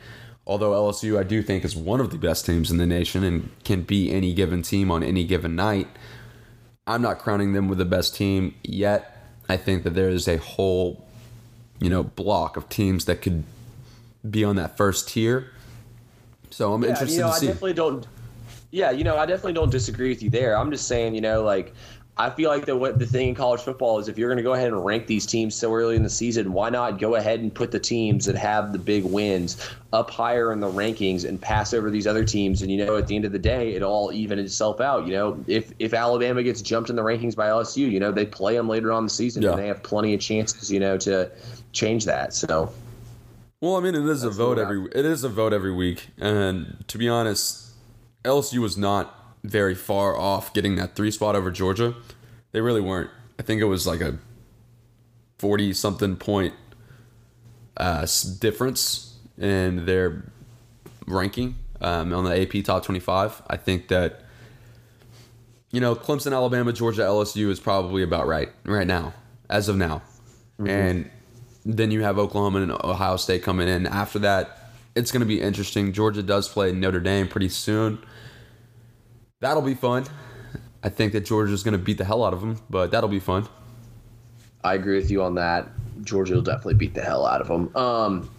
[0.48, 3.52] Although LSU I do think is one of the best teams in the nation and
[3.63, 5.88] can beat any given team on any given night.
[6.88, 9.15] I'm not crowning them with the best team yet.
[9.48, 11.06] I think that there is a whole,
[11.80, 13.44] you know, block of teams that could
[14.28, 15.52] be on that first tier.
[16.50, 18.08] So I'm Yeah, interested you know, to I definitely don't.
[18.72, 20.58] Yeah, you know, I definitely don't disagree with you there.
[20.58, 21.76] I'm just saying, you know, like
[22.19, 24.43] I feel like the what the thing in college football is if you're going to
[24.43, 27.39] go ahead and rank these teams so early in the season, why not go ahead
[27.39, 29.55] and put the teams that have the big wins
[29.93, 32.62] up higher in the rankings and pass over these other teams?
[32.62, 35.08] And you know, at the end of the day, it all even itself out.
[35.08, 38.25] You know, if if Alabama gets jumped in the rankings by LSU, you know, they
[38.25, 39.51] play them later on the season Yeah.
[39.51, 41.32] and they have plenty of chances, you know, to
[41.71, 42.34] change that.
[42.34, 42.69] So.
[43.62, 44.89] Well, I mean, it is a vote every.
[44.93, 47.71] It is a vote every week, and to be honest,
[48.25, 51.95] LSU was not very far off getting that three spot over Georgia.
[52.52, 53.10] They really weren't.
[53.38, 54.17] I think it was like a
[55.38, 56.54] forty something point
[57.78, 58.06] uh,
[58.39, 60.32] difference in their
[61.08, 63.41] ranking um, on the AP top twenty five.
[63.47, 64.21] I think that
[65.71, 69.13] you know Clemson, Alabama, Georgia, LSU is probably about right right now,
[69.49, 70.02] as of now,
[70.65, 71.10] and
[71.65, 73.86] then you have Oklahoma and Ohio State coming in.
[73.86, 75.93] After that, it's going to be interesting.
[75.93, 77.99] Georgia does play Notre Dame pretty soon.
[79.41, 80.06] That'll be fun.
[80.84, 83.19] I think that Georgia's going to beat the hell out of them, but that'll be
[83.19, 83.47] fun.
[84.63, 85.69] I agree with you on that.
[86.04, 87.75] Georgia will definitely beat the hell out of them.
[87.75, 88.30] Um,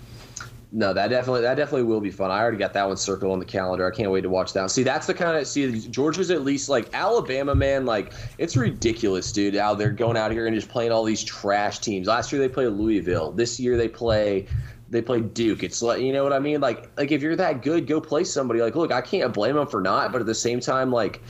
[0.73, 2.31] no, that definitely that definitely will be fun.
[2.31, 3.91] I already got that one circled on the calendar.
[3.91, 4.71] I can't wait to watch that.
[4.71, 7.87] See, that's the kind of see Georgia's at least like Alabama, man.
[7.87, 9.57] Like it's ridiculous, dude.
[9.57, 12.07] How they're going out here and just playing all these trash teams.
[12.07, 13.33] Last year they played Louisville.
[13.33, 14.47] This year they play
[14.91, 15.63] they play Duke.
[15.63, 16.61] It's like you know what I mean.
[16.61, 18.61] Like like if you're that good, go play somebody.
[18.61, 21.23] Like look, I can't blame them for not, but at the same time, like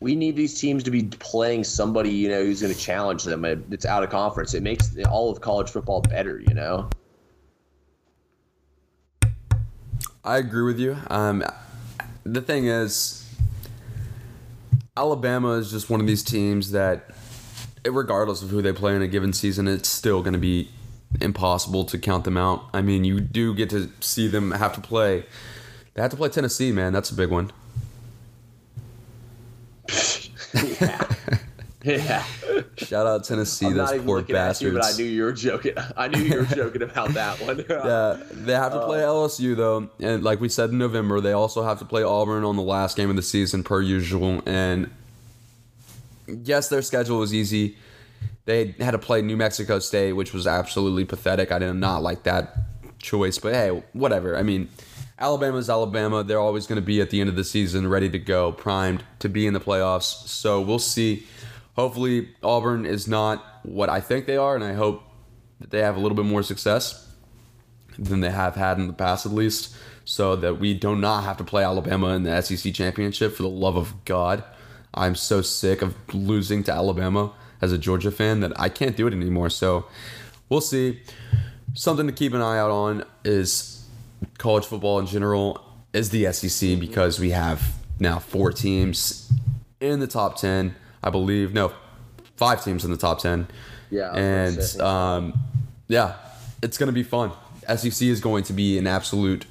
[0.00, 3.44] we need these teams to be playing somebody you know who's going to challenge them.
[3.70, 4.52] It's out of conference.
[4.52, 6.40] It makes all of college football better.
[6.40, 6.90] You know.
[10.24, 10.96] I agree with you.
[11.08, 11.44] Um,
[12.24, 13.32] the thing is,
[14.96, 17.10] Alabama is just one of these teams that,
[17.88, 20.68] regardless of who they play in a given season, it's still going to be
[21.20, 22.64] impossible to count them out.
[22.72, 25.24] I mean, you do get to see them have to play.
[25.94, 26.92] They have to play Tennessee, man.
[26.92, 27.52] That's a big one.
[30.80, 31.06] yeah.
[31.86, 32.24] Yeah.
[32.76, 34.62] Shout out Tennessee, I'm those poor bastards.
[34.62, 35.74] you, but I knew you were joking.
[35.96, 37.58] I knew you were joking about that one.
[37.70, 39.26] yeah, they have to play oh.
[39.26, 42.56] LSU though, and like we said in November, they also have to play Auburn on
[42.56, 44.42] the last game of the season per usual.
[44.46, 44.90] And
[46.26, 47.76] yes, their schedule was easy.
[48.46, 51.52] They had to play New Mexico State, which was absolutely pathetic.
[51.52, 52.56] I did not like that
[52.98, 54.36] choice, but hey, whatever.
[54.36, 54.68] I mean,
[55.18, 56.22] Alabama's Alabama.
[56.22, 59.02] They're always going to be at the end of the season ready to go, primed
[59.18, 60.28] to be in the playoffs.
[60.28, 61.26] So we'll see.
[61.74, 65.02] Hopefully, Auburn is not what I think they are, and I hope
[65.60, 67.12] that they have a little bit more success
[67.98, 71.36] than they have had in the past, at least, so that we do not have
[71.38, 73.34] to play Alabama in the SEC championship.
[73.34, 74.44] For the love of God,
[74.94, 79.06] I'm so sick of losing to Alabama as a Georgia fan that I can't do
[79.06, 79.50] it anymore.
[79.50, 79.86] So
[80.48, 81.02] we'll see.
[81.74, 83.86] Something to keep an eye out on is
[84.38, 89.32] college football in general is the SEC because we have now four teams
[89.80, 91.52] in the top 10, I believe.
[91.52, 91.72] No,
[92.36, 93.46] five teams in the top 10.
[93.90, 95.40] Yeah, I was gonna And um,
[95.88, 96.14] yeah,
[96.62, 97.32] it's going to be fun.
[97.74, 99.46] SEC is going to be an absolute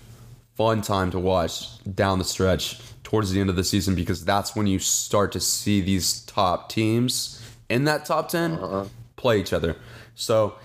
[0.55, 4.55] fun time to watch down the stretch towards the end of the season because that's
[4.55, 8.85] when you start to see these top teams in that top 10 Uh-huh.
[9.15, 9.75] play each other.
[10.15, 10.55] So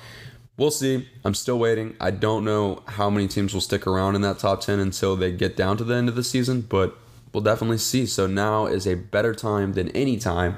[0.56, 1.08] we'll see.
[1.24, 1.94] I'm still waiting.
[2.00, 5.32] I don't know how many teams will stick around in that top 10 until they
[5.32, 6.96] get down to the end of the season, but
[7.32, 8.06] we'll definitely see.
[8.06, 10.56] So now is a better time than any time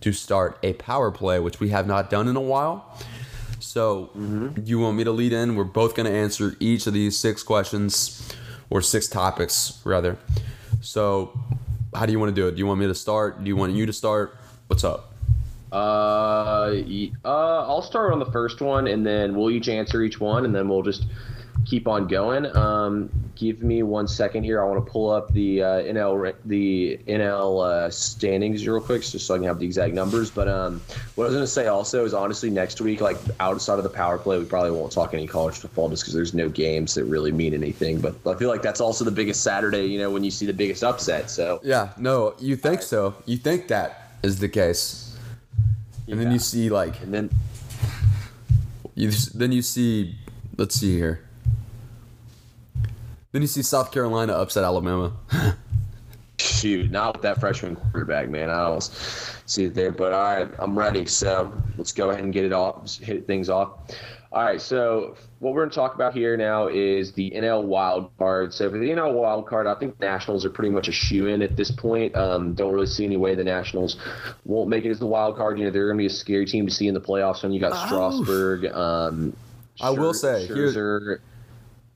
[0.00, 2.96] to start a power play, which we have not done in a while.
[3.60, 4.10] So,
[4.64, 5.54] you want me to lead in?
[5.54, 8.28] We're both going to answer each of these six questions
[8.70, 10.18] or six topics, rather.
[10.80, 11.38] So,
[11.94, 12.52] how do you want to do it?
[12.52, 13.42] Do you want me to start?
[13.44, 14.36] Do you want you to start?
[14.66, 15.11] What's up?
[15.72, 16.82] Uh,
[17.24, 20.54] uh, I'll start on the first one, and then we'll each answer each one, and
[20.54, 21.06] then we'll just
[21.64, 22.44] keep on going.
[22.56, 24.62] Um, give me one second here.
[24.62, 29.26] I want to pull up the uh, NL the NL uh, standings real quick, just
[29.26, 30.30] so I can have the exact numbers.
[30.30, 30.80] But um,
[31.14, 33.90] what I was going to say also is honestly next week, like outside of the
[33.90, 37.04] power play, we probably won't talk any college football just because there's no games that
[37.04, 38.00] really mean anything.
[38.00, 40.52] But I feel like that's also the biggest Saturday, you know, when you see the
[40.52, 41.30] biggest upset.
[41.30, 43.14] So Yeah, no, you think so.
[43.24, 45.01] You think that is the case.
[46.08, 47.30] And then you see like and then
[48.94, 50.16] you then you see
[50.56, 51.24] let's see here.
[53.32, 55.12] Then you see South Carolina upset Alabama.
[56.62, 58.48] Shoot, not with that freshman quarterback, man.
[58.48, 58.82] I don't
[59.46, 59.90] see it there.
[59.90, 61.06] But all right, I'm ready.
[61.06, 63.70] So let's go ahead and get it off, hit things off.
[64.30, 68.16] All right, so what we're going to talk about here now is the NL wild
[68.16, 68.54] card.
[68.54, 71.26] So for the NL wild card, I think the Nationals are pretty much a shoe
[71.26, 72.14] in at this point.
[72.14, 73.96] Um, don't really see any way the Nationals
[74.44, 75.58] won't make it as the wild card.
[75.58, 77.50] You know, they're going to be a scary team to see in the playoffs when
[77.50, 78.66] you got Strasburg.
[78.66, 79.36] Um,
[79.80, 81.18] I will Scher- say, here- Scherzer,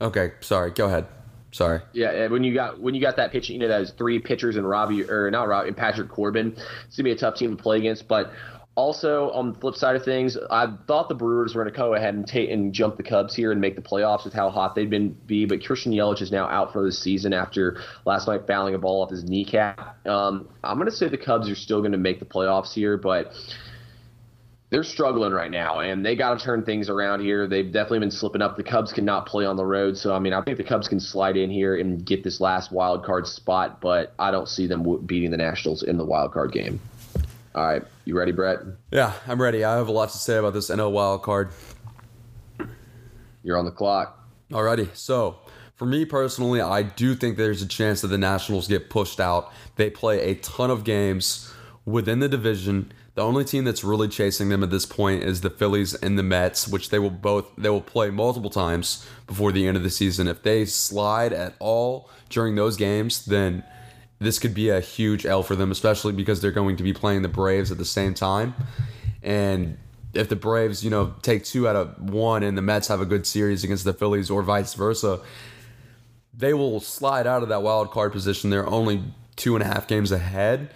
[0.01, 0.71] Okay, sorry.
[0.71, 1.05] Go ahead.
[1.51, 1.81] Sorry.
[1.93, 4.67] yeah, when you got when you got that pitch, you know those three pitchers and
[4.67, 6.55] Robbie or not Robbie and Patrick Corbin,
[6.87, 8.07] it's gonna be a tough team to play against.
[8.07, 8.31] But
[8.75, 12.13] also on the flip side of things, I thought the Brewers were gonna go ahead
[12.13, 14.89] and take and jump the Cubs here and make the playoffs with how hot they've
[14.89, 15.45] been be.
[15.45, 19.01] But Christian Yelich is now out for the season after last night fouling a ball
[19.01, 20.05] off his kneecap.
[20.05, 23.33] Um, I'm gonna say the Cubs are still gonna make the playoffs here, but
[24.69, 27.47] they're struggling right now, and they got to turn things around here.
[27.47, 28.57] They've definitely been slipping up.
[28.57, 30.99] The Cubs cannot play on the road, so I mean, I think the Cubs can
[30.99, 35.05] slide in here and get this last wild card spot, but I don't see them
[35.05, 36.81] beating the Nationals in the wild card game.
[37.55, 38.59] All right, you ready, Brett?
[38.91, 39.63] Yeah, I'm ready.
[39.63, 41.49] I have a lot to say about this NL wild card.
[43.43, 44.27] You're on the clock.
[44.51, 45.37] Alrighty, so
[45.75, 49.51] for me personally, I do think there's a chance that the Nationals get pushed out.
[49.77, 51.53] They play a ton of games
[51.85, 52.91] within the division.
[53.17, 56.23] The only team that's really chasing them at this point is the Phillies and the
[56.23, 59.89] Mets, which they will both they will play multiple times before the end of the
[59.89, 60.27] season.
[60.27, 63.63] If they slide at all during those games, then
[64.19, 67.23] this could be a huge L for them, especially because they're going to be playing
[67.23, 68.53] the Braves at the same time.
[69.23, 69.79] And
[70.13, 73.05] if the Braves, you know, take two out of one and the Mets have a
[73.07, 75.21] good series against the Phillies or vice versa,
[76.35, 78.51] they will slide out of that wild card position.
[78.51, 80.69] They're only two and a half games ahead.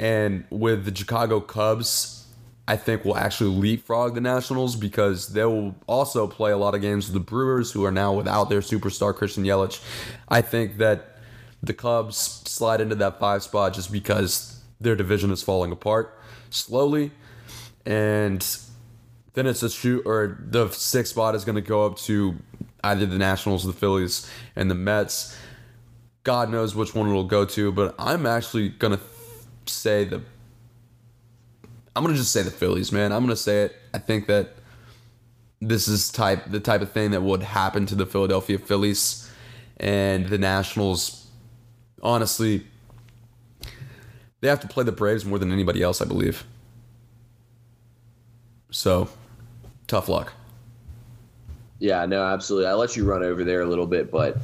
[0.00, 2.26] And with the Chicago Cubs,
[2.66, 6.80] I think will actually leapfrog the Nationals because they will also play a lot of
[6.80, 9.84] games with the Brewers, who are now without their superstar Christian Yelich.
[10.26, 11.18] I think that
[11.62, 17.10] the Cubs slide into that five spot just because their division is falling apart slowly,
[17.84, 18.40] and
[19.34, 22.36] then it's a shoot or the sixth spot is going to go up to
[22.84, 25.36] either the Nationals, the Phillies, and the Mets.
[26.22, 29.04] God knows which one it'll go to, but I'm actually going to
[29.72, 30.22] say the.
[31.96, 33.12] I'm going to just say the Phillies, man.
[33.12, 33.76] I'm going to say it.
[33.92, 34.54] I think that
[35.60, 39.30] this is type the type of thing that would happen to the Philadelphia Phillies
[39.76, 41.26] and the Nationals.
[42.02, 42.66] Honestly,
[44.40, 46.44] they have to play the Braves more than anybody else, I believe.
[48.70, 49.08] So,
[49.86, 50.32] tough luck.
[51.78, 52.68] Yeah, no, absolutely.
[52.68, 54.36] I let you run over there a little bit, but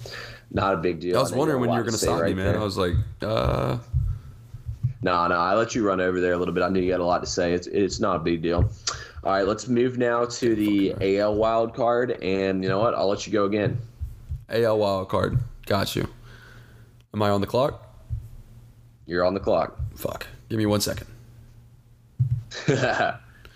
[0.51, 1.19] not a big deal.
[1.19, 2.53] I was know wondering when you were going to stop me, man.
[2.53, 2.61] there.
[2.61, 3.79] I was like, uh,
[5.03, 6.63] No, no, I let you run over there a little bit.
[6.63, 7.53] I knew you had a lot to say.
[7.53, 8.71] It's it's not a big deal.
[9.25, 12.95] All right, let's move now to the AL wild card, and you know what?
[12.95, 13.79] I'll let you go again.
[14.49, 15.39] AL wild card.
[15.67, 16.09] Got you.
[17.13, 17.83] Am I on the clock?
[19.07, 19.79] You're on the clock.
[19.97, 20.27] Fuck.
[20.49, 21.07] Give me one second.
[22.69, 22.77] All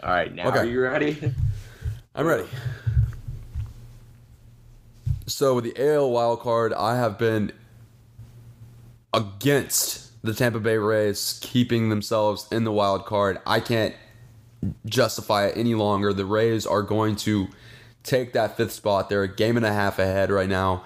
[0.03, 0.59] right, now Okay.
[0.59, 1.35] are you ready?
[2.15, 2.49] I'm ready.
[5.27, 7.53] So with the AL wild card, I have been
[9.15, 13.39] against the Tampa Bay Rays keeping themselves in the wild card.
[13.47, 13.95] I can't
[14.87, 16.13] justify it any longer.
[16.13, 17.49] The Rays are going to
[18.03, 19.09] take that fifth spot.
[19.09, 20.85] They're a game and a half ahead right now.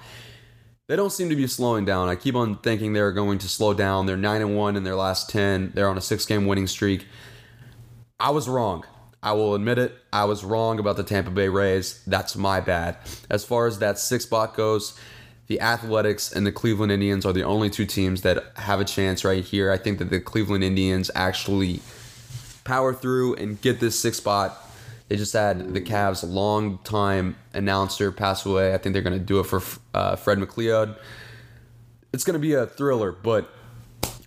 [0.86, 2.08] They don't seem to be slowing down.
[2.08, 4.06] I keep on thinking they're going to slow down.
[4.06, 5.72] They're 9 and 1 in their last 10.
[5.74, 7.06] They're on a 6-game winning streak.
[8.20, 8.84] I was wrong.
[9.22, 9.96] I will admit it.
[10.12, 12.02] I was wrong about the Tampa Bay Rays.
[12.06, 12.98] That's my bad.
[13.30, 14.98] As far as that six spot goes,
[15.46, 19.24] the Athletics and the Cleveland Indians are the only two teams that have a chance
[19.24, 19.70] right here.
[19.70, 21.80] I think that the Cleveland Indians actually
[22.64, 24.60] power through and get this six spot.
[25.08, 28.72] They just had the Cavs' long-time announcer pass away.
[28.72, 30.96] I think they're going to do it for uh, Fred McLeod.
[32.14, 33.50] It's going to be a thriller, but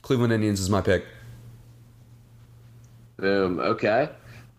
[0.04, 1.06] Cleveland Indians is my pick.
[3.18, 3.60] Boom.
[3.60, 4.10] Okay.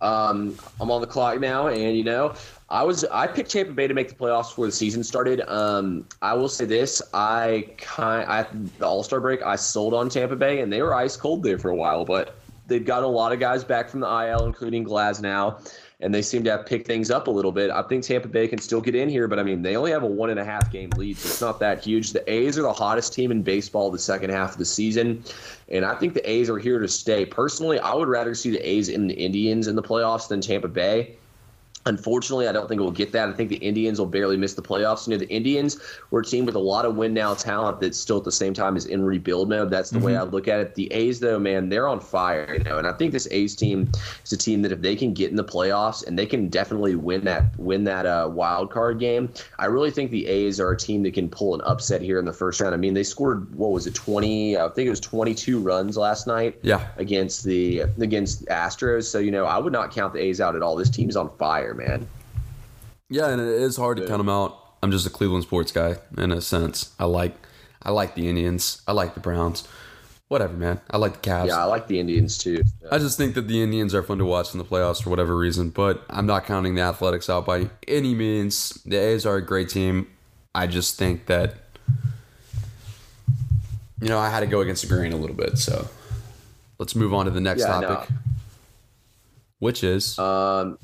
[0.00, 2.34] Um, I'm on the clock now, and you know,
[2.68, 5.40] I was I picked Tampa Bay to make the playoffs before the season started.
[5.48, 8.46] Um, I will say this: I kind I
[8.78, 11.58] the All Star break, I sold on Tampa Bay, and they were ice cold there
[11.58, 14.84] for a while, but they've got a lot of guys back from the IL, including
[14.84, 15.58] Glaz now.
[16.00, 17.70] And they seem to have picked things up a little bit.
[17.70, 20.04] I think Tampa Bay can still get in here, but I mean, they only have
[20.04, 22.12] a one and a half game lead, so it's not that huge.
[22.12, 25.24] The A's are the hottest team in baseball the second half of the season.
[25.68, 27.26] And I think the A's are here to stay.
[27.26, 30.68] Personally, I would rather see the A's and the Indians in the playoffs than Tampa
[30.68, 31.17] Bay.
[31.88, 33.28] Unfortunately, I don't think we'll get that.
[33.28, 35.06] I think the Indians will barely miss the playoffs.
[35.08, 37.98] You know, the Indians were a team with a lot of win now talent that's
[37.98, 39.70] still at the same time is in rebuild mode.
[39.70, 40.74] That's the way I look at it.
[40.74, 42.54] The A's, though, man, they're on fire.
[42.58, 43.90] You know, and I think this A's team
[44.24, 46.94] is a team that if they can get in the playoffs and they can definitely
[46.94, 50.76] win that win that uh, wild card game, I really think the A's are a
[50.76, 52.74] team that can pull an upset here in the first round.
[52.74, 54.58] I mean, they scored what was it, twenty?
[54.58, 56.86] I think it was twenty-two runs last night Yeah.
[56.98, 59.04] against the against Astros.
[59.04, 60.76] So you know, I would not count the A's out at all.
[60.76, 62.08] This team's on fire, man.
[63.08, 64.58] Yeah, and it is hard to count them out.
[64.82, 66.94] I'm just a Cleveland sports guy in a sense.
[66.98, 67.34] I like,
[67.82, 68.82] I like the Indians.
[68.86, 69.66] I like the Browns.
[70.28, 70.78] Whatever, man.
[70.90, 71.46] I like the Cavs.
[71.46, 72.60] Yeah, I like the Indians too.
[72.92, 75.34] I just think that the Indians are fun to watch in the playoffs for whatever
[75.34, 75.70] reason.
[75.70, 78.70] But I'm not counting the Athletics out by any means.
[78.84, 80.06] The A's are a great team.
[80.54, 81.54] I just think that,
[84.02, 85.56] you know, I had to go against the grain a little bit.
[85.56, 85.88] So
[86.78, 88.10] let's move on to the next Yeah, topic,
[89.60, 90.78] which is Um,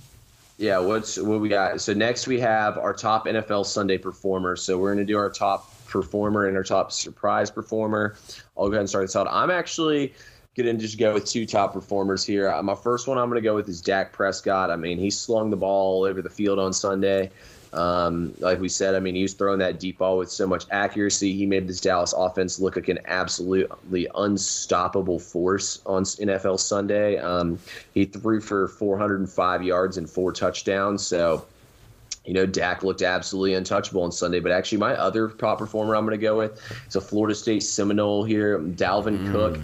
[0.57, 1.81] yeah, what's what we got?
[1.81, 4.57] So next we have our top NFL Sunday performer.
[4.57, 8.17] So we're gonna do our top performer and our top surprise performer.
[8.57, 9.27] I'll go ahead and start this out.
[9.29, 10.15] I'm actually
[10.57, 12.63] gonna just go with two top performers here.
[12.63, 14.71] My first one I'm gonna go with is Dak Prescott.
[14.71, 17.31] I mean, he slung the ball all over the field on Sunday.
[17.75, 20.65] Um, like we said, I mean, he was throwing that deep ball with so much
[20.71, 21.33] accuracy.
[21.33, 27.19] He made this Dallas offense look like an absolutely unstoppable force on NFL Sunday.
[27.19, 27.59] Um,
[27.93, 31.05] he threw for 405 yards and four touchdowns.
[31.05, 31.45] So,
[32.25, 34.41] you know, Dak looked absolutely untouchable on Sunday.
[34.41, 37.63] But actually, my other top performer I'm going to go with is a Florida State
[37.63, 39.59] Seminole here, Dalvin Cook.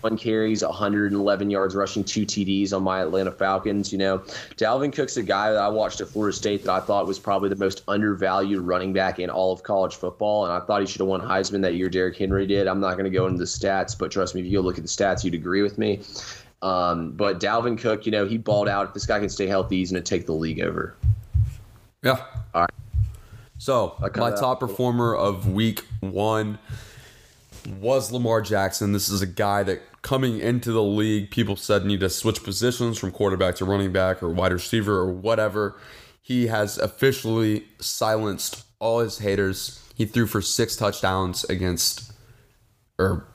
[0.00, 3.92] One carries, 111 yards rushing, two TDs on my Atlanta Falcons.
[3.92, 4.18] You know,
[4.56, 7.48] Dalvin Cook's a guy that I watched at Florida State that I thought was probably
[7.50, 11.00] the most undervalued running back in all of college football, and I thought he should
[11.00, 11.88] have won Heisman that year.
[11.88, 12.66] Derrick Henry did.
[12.66, 14.84] I'm not going to go into the stats, but trust me, if you look at
[14.84, 16.00] the stats, you'd agree with me.
[16.62, 18.88] Um, but Dalvin Cook, you know, he balled out.
[18.88, 20.94] If this guy can stay healthy, he's going to take the league over.
[22.02, 22.24] Yeah.
[22.54, 22.70] All right.
[23.58, 26.58] So my top performer of week one
[27.70, 28.92] was Lamar Jackson.
[28.92, 32.98] This is a guy that coming into the league, people said need to switch positions
[32.98, 35.76] from quarterback to running back or wide receiver or whatever.
[36.22, 39.82] He has officially silenced all his haters.
[39.94, 42.12] He threw for six touchdowns against
[42.98, 43.26] or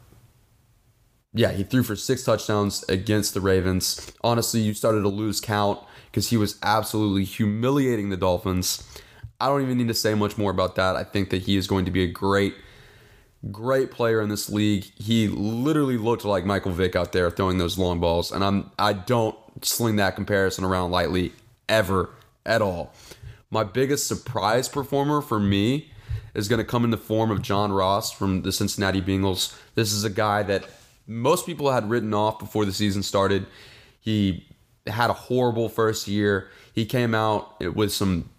[1.33, 4.13] yeah, he threw for six touchdowns against the Ravens.
[4.23, 8.81] Honestly, you started to lose count because he was absolutely humiliating the Dolphins.
[9.41, 10.95] I don't even need to say much more about that.
[10.95, 12.55] I think that he is going to be a great,
[13.51, 14.85] great player in this league.
[14.95, 18.93] He literally looked like Michael Vick out there throwing those long balls, and I'm I
[18.93, 21.33] don't sling that comparison around lightly
[21.69, 22.09] ever
[22.45, 22.93] at all.
[23.49, 25.91] My biggest surprise performer for me
[26.33, 29.57] is going to come in the form of John Ross from the Cincinnati Bengals.
[29.75, 30.65] This is a guy that
[31.07, 33.45] most people had written off before the season started.
[34.01, 34.45] He
[34.87, 36.49] had a horrible first year.
[36.73, 38.29] He came out with some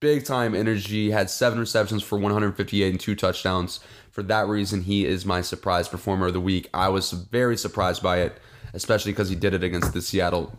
[0.00, 3.78] big time energy, had seven receptions for 158 and two touchdowns.
[4.12, 6.68] For that reason, he is my surprise performer of the week.
[6.74, 8.38] I was very surprised by it,
[8.74, 10.56] especially because he did it against the Seattle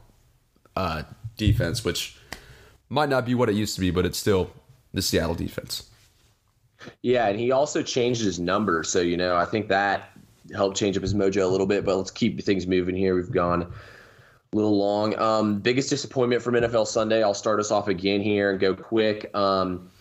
[0.76, 1.04] uh,
[1.38, 2.18] defense, which
[2.89, 4.49] might not be what it used to be, but it's still
[4.91, 5.89] the Seattle defense.
[7.04, 10.10] Yeah, and he also changed his number, so you know I think that
[10.54, 11.86] helped change up his mojo a little bit.
[11.86, 13.16] But let's keep things moving here.
[13.16, 15.18] We've gone a little long.
[15.20, 17.24] Um, biggest disappointment from NFL Sunday.
[17.24, 19.30] I'll start us off again here and go quick.
[19.36, 19.91] Um,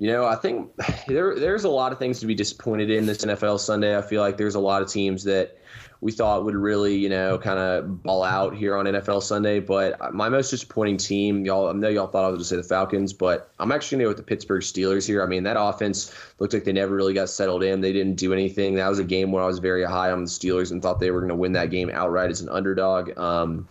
[0.00, 0.70] you know, I think
[1.06, 3.96] there there's a lot of things to be disappointed in this NFL Sunday.
[3.96, 5.58] I feel like there's a lot of teams that
[6.00, 9.60] we thought would really, you know, kind of ball out here on NFL Sunday.
[9.60, 12.56] But my most disappointing team, y'all, I know y'all thought I was going to say
[12.56, 15.22] the Falcons, but I'm actually going to go with the Pittsburgh Steelers here.
[15.22, 17.82] I mean, that offense looked like they never really got settled in.
[17.82, 18.76] They didn't do anything.
[18.76, 21.10] That was a game where I was very high on the Steelers and thought they
[21.10, 23.18] were going to win that game outright as an underdog.
[23.18, 23.68] Um,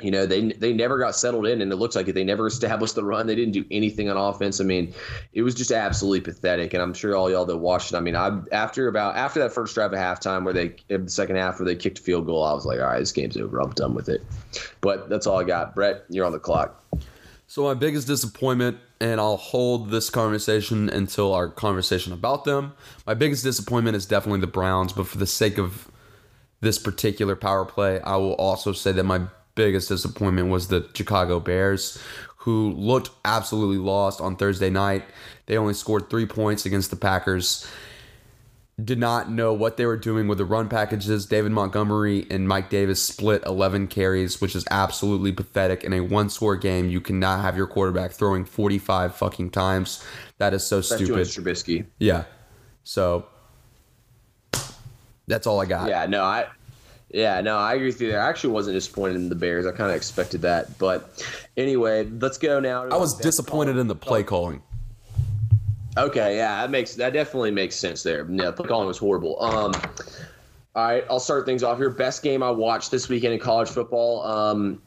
[0.00, 2.94] you know they they never got settled in and it looks like they never established
[2.94, 3.26] the run.
[3.26, 4.60] They didn't do anything on offense.
[4.60, 4.94] I mean
[5.32, 8.16] it was just absolutely pathetic and i'm sure all y'all that watched it i mean
[8.16, 11.66] i after about after that first drive at halftime where they the second half where
[11.66, 13.60] they kicked a field goal i was like all right this game's over.
[13.60, 14.22] I'm done with it.
[14.80, 15.74] But that's all i got.
[15.74, 16.84] Brett you're on the clock.
[17.46, 22.72] So my biggest disappointment and i'll hold this conversation until our conversation about them.
[23.06, 25.88] My biggest disappointment is definitely the browns but for the sake of
[26.60, 29.22] this particular power play i will also say that my
[29.58, 32.00] biggest disappointment was the Chicago Bears,
[32.36, 35.04] who looked absolutely lost on Thursday night.
[35.46, 37.68] They only scored three points against the Packers.
[38.82, 41.26] Did not know what they were doing with the run packages.
[41.26, 45.82] David Montgomery and Mike Davis split 11 carries, which is absolutely pathetic.
[45.82, 50.04] In a one score game, you cannot have your quarterback throwing 45 fucking times.
[50.38, 51.26] That is so That's stupid.
[51.26, 51.86] Trubisky.
[51.98, 52.24] Yeah.
[52.84, 53.26] So
[55.26, 55.88] that's all I got.
[55.88, 56.46] Yeah, no, I
[57.10, 58.20] yeah, no, I agree with you there.
[58.20, 59.66] I actually wasn't disappointed in the Bears.
[59.66, 60.78] I kind of expected that.
[60.78, 61.24] But
[61.56, 62.84] anyway, let's go now.
[62.84, 64.62] I was disappointed in the play calling.
[65.96, 68.28] Okay, yeah, that makes that definitely makes sense there.
[68.30, 69.42] Yeah, play calling was horrible.
[69.42, 69.72] Um,
[70.74, 71.90] all right, I'll start things off here.
[71.90, 74.22] Best game I watched this weekend in college football.
[74.22, 74.80] Um,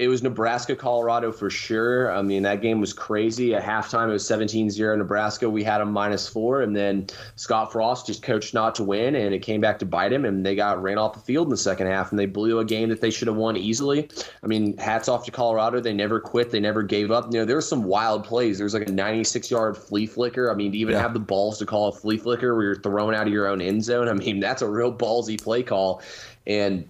[0.00, 2.10] it was Nebraska Colorado for sure.
[2.10, 3.54] I mean, that game was crazy.
[3.54, 5.48] At halftime, it was 17 0 Nebraska.
[5.48, 9.34] We had a minus four, and then Scott Frost just coached not to win, and
[9.34, 11.58] it came back to bite him, and they got ran off the field in the
[11.58, 14.08] second half, and they blew a game that they should have won easily.
[14.42, 15.80] I mean, hats off to Colorado.
[15.80, 17.26] They never quit, they never gave up.
[17.30, 18.56] You know, there were some wild plays.
[18.56, 20.50] There was like a 96 yard flea flicker.
[20.50, 21.02] I mean, to even yeah.
[21.02, 23.60] have the balls to call a flea flicker where you're throwing out of your own
[23.60, 26.00] end zone, I mean, that's a real ballsy play call.
[26.46, 26.88] And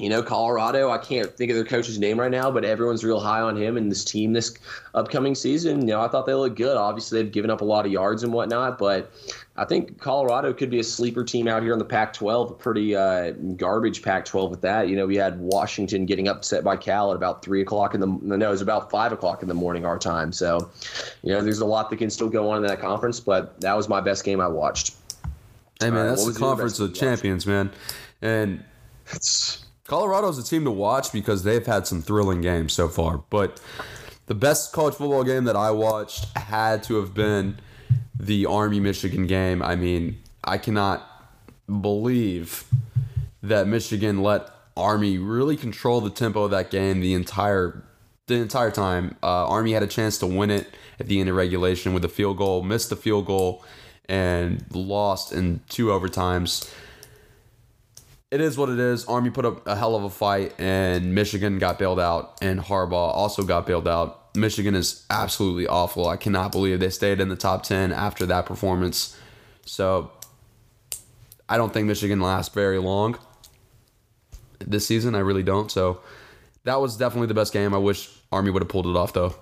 [0.00, 3.20] you know, Colorado, I can't think of their coach's name right now, but everyone's real
[3.20, 4.56] high on him and this team this
[4.94, 5.82] upcoming season.
[5.82, 6.76] You know, I thought they looked good.
[6.76, 9.12] Obviously, they've given up a lot of yards and whatnot, but
[9.56, 12.54] I think Colorado could be a sleeper team out here in the Pac 12, a
[12.54, 14.88] pretty uh, garbage Pac 12 with that.
[14.88, 18.06] You know, we had Washington getting upset by Cal at about 3 o'clock in the
[18.06, 20.32] no, it was about 5 o'clock in the morning our time.
[20.32, 20.70] So,
[21.22, 23.76] you know, there's a lot that can still go on in that conference, but that
[23.76, 24.94] was my best game I watched.
[25.78, 27.70] Hey, man, that's the conference of champions, man.
[28.22, 28.64] And.
[29.12, 33.24] It's Colorado's a team to watch because they've had some thrilling games so far.
[33.28, 33.60] But
[34.26, 37.58] the best college football game that I watched had to have been
[38.16, 39.60] the Army Michigan game.
[39.60, 41.04] I mean, I cannot
[41.66, 42.66] believe
[43.42, 47.82] that Michigan let Army really control the tempo of that game the entire
[48.28, 49.16] the entire time.
[49.24, 52.08] Uh, Army had a chance to win it at the end of regulation with a
[52.08, 53.64] field goal, missed the field goal,
[54.08, 56.72] and lost in two overtimes
[58.30, 59.04] it is what it is.
[59.06, 62.92] Army put up a hell of a fight, and Michigan got bailed out, and Harbaugh
[63.14, 64.36] also got bailed out.
[64.36, 66.06] Michigan is absolutely awful.
[66.06, 69.16] I cannot believe they stayed in the top 10 after that performance.
[69.66, 70.12] So
[71.48, 73.18] I don't think Michigan lasts very long
[74.60, 75.16] this season.
[75.16, 75.70] I really don't.
[75.70, 76.00] So
[76.62, 77.74] that was definitely the best game.
[77.74, 79.34] I wish Army would have pulled it off, though.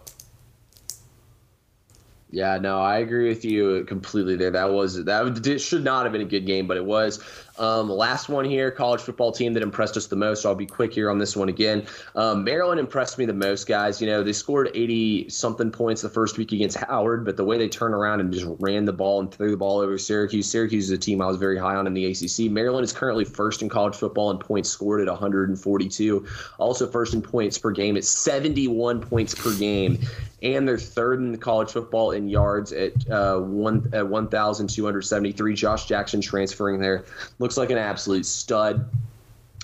[2.30, 4.50] Yeah, no, I agree with you completely there.
[4.50, 7.20] That was that should not have been a good game, but it was.
[7.58, 10.42] Um, last one here, college football team that impressed us the most.
[10.42, 11.86] So I'll be quick here on this one again.
[12.14, 14.00] Um, Maryland impressed me the most, guys.
[14.00, 17.58] You know, they scored 80 something points the first week against Howard, but the way
[17.58, 20.48] they turned around and just ran the ball and threw the ball over Syracuse.
[20.48, 22.50] Syracuse is a team I was very high on in the ACC.
[22.50, 26.26] Maryland is currently first in college football in points scored at 142.
[26.58, 29.98] Also first in points per game at 71 points per game
[30.42, 35.54] and they're third in the college football in yards at uh, one at 1,273.
[35.54, 37.04] Josh Jackson transferring there
[37.38, 38.88] looks like an absolute stud.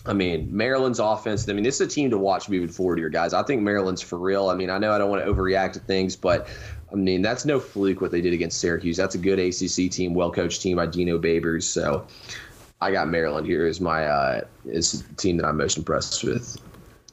[0.06, 1.48] I mean, Maryland's offense.
[1.48, 3.32] I mean, this is a team to watch moving forward here, guys.
[3.32, 4.48] I think Maryland's for real.
[4.48, 6.48] I mean, I know I don't want to overreact to things, but
[6.92, 8.96] I mean, that's no fluke what they did against Syracuse.
[8.96, 11.62] That's a good ACC team, well coached team by Dino Babers.
[11.62, 12.06] So
[12.80, 16.60] I got Maryland here as my uh, is the team that I'm most impressed with.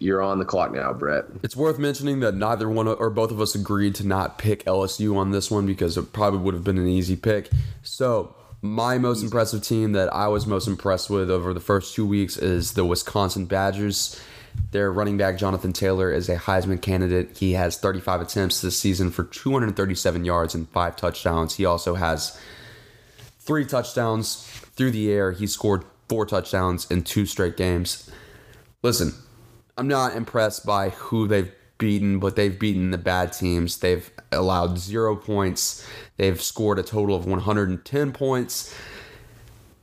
[0.02, 1.26] You're on the clock now, Brett.
[1.44, 5.16] It's worth mentioning that neither one or both of us agreed to not pick LSU
[5.16, 7.52] on this one because it probably would have been an easy pick.
[7.84, 12.08] So, my most impressive team that I was most impressed with over the first two
[12.08, 14.20] weeks is the Wisconsin Badgers.
[14.72, 17.38] Their running back, Jonathan Taylor, is a Heisman candidate.
[17.38, 21.56] He has 35 attempts this season for 237 yards and five touchdowns.
[21.56, 22.40] He also has
[23.40, 25.32] three touchdowns through the air.
[25.32, 28.10] He scored four touchdowns in two straight games.
[28.82, 29.14] Listen,
[29.78, 33.78] I'm not impressed by who they've beaten, but they've beaten the bad teams.
[33.78, 35.86] They've allowed zero points.
[36.18, 38.74] They've scored a total of 110 points.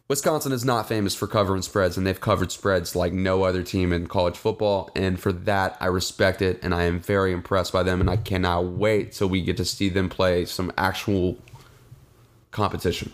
[0.07, 3.93] Wisconsin is not famous for covering spreads, and they've covered spreads like no other team
[3.93, 4.91] in college football.
[4.97, 8.01] And for that, I respect it, and I am very impressed by them.
[8.01, 11.36] And I cannot wait till we get to see them play some actual
[12.53, 13.12] competition.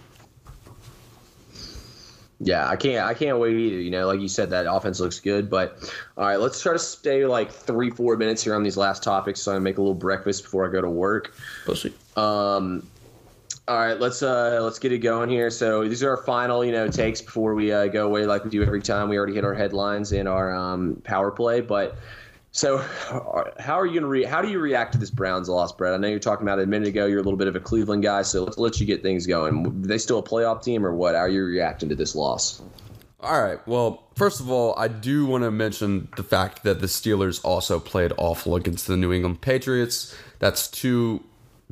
[2.45, 3.07] Yeah, I can't.
[3.07, 3.80] I can't wait either.
[3.80, 5.49] You know, like you said, that offense looks good.
[5.49, 5.78] But
[6.18, 9.40] all right, let's try to stay like three, four minutes here on these last topics,
[9.40, 11.34] so I make a little breakfast before I go to work.
[12.16, 12.86] Um,
[13.66, 15.49] all right, let's uh let's get it going here.
[15.49, 18.51] So these are our final, you know, takes before we uh, go away, like we
[18.51, 19.09] do every time.
[19.09, 21.97] We already hit our headlines in our um, power play, but
[22.55, 22.78] so,
[23.59, 25.92] how are you going to re- how do you react to this Browns loss, Brett?
[25.92, 27.05] I know you're talking about it a minute ago.
[27.05, 29.66] You're a little bit of a Cleveland guy, so let's let you get things going.
[29.66, 31.16] Are they still a playoff team, or what?
[31.16, 32.62] How are you reacting to this loss?
[33.18, 33.59] All right.
[33.66, 37.80] Well, first of all, I do want to mention the fact that the Steelers also
[37.80, 40.16] played awful against the New England Patriots.
[40.38, 41.24] That's two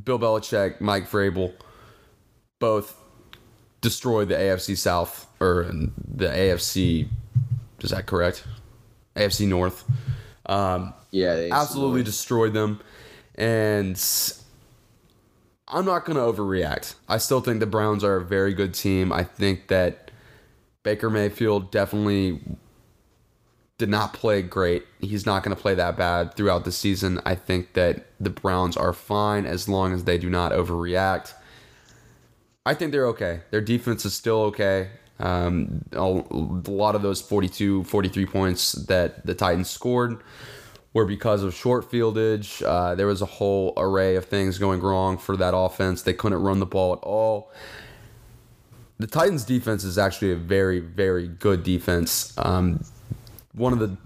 [0.03, 1.53] Bill Belichick, Mike Vrabel,
[2.59, 3.01] both
[3.80, 5.70] destroyed the AFC South or
[6.12, 7.07] the AFC.
[7.78, 8.43] Is that correct?
[9.14, 9.85] AFC North.
[10.47, 12.80] Um, yeah, absolutely destroyed them.
[13.34, 13.97] And
[15.68, 16.95] I'm not going to overreact.
[17.09, 19.12] I still think the Browns are a very good team.
[19.12, 20.11] I think that
[20.82, 22.40] Baker Mayfield definitely
[23.78, 24.84] did not play great.
[25.01, 27.20] He's not going to play that bad throughout the season.
[27.24, 31.32] I think that the Browns are fine as long as they do not overreact.
[32.64, 33.40] I think they're okay.
[33.51, 34.90] Their defense is still okay.
[35.23, 40.23] Um, a lot of those 42, 43 points that the Titans scored
[40.93, 42.62] were because of short fieldage.
[42.62, 46.03] Uh, there was a whole array of things going wrong for that offense.
[46.03, 47.53] They couldn't run the ball at all.
[48.99, 52.35] The Titans' defense is actually a very, very good defense.
[52.37, 52.85] Um,
[53.53, 53.97] one of the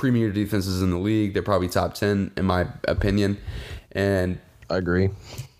[0.00, 1.34] premier defenses in the league.
[1.34, 3.36] They're probably top 10, in my opinion.
[3.92, 4.40] And
[4.70, 5.10] I agree.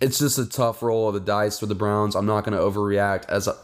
[0.01, 2.15] It's just a tough roll of the dice for the Browns.
[2.15, 3.57] I'm not going to overreact as a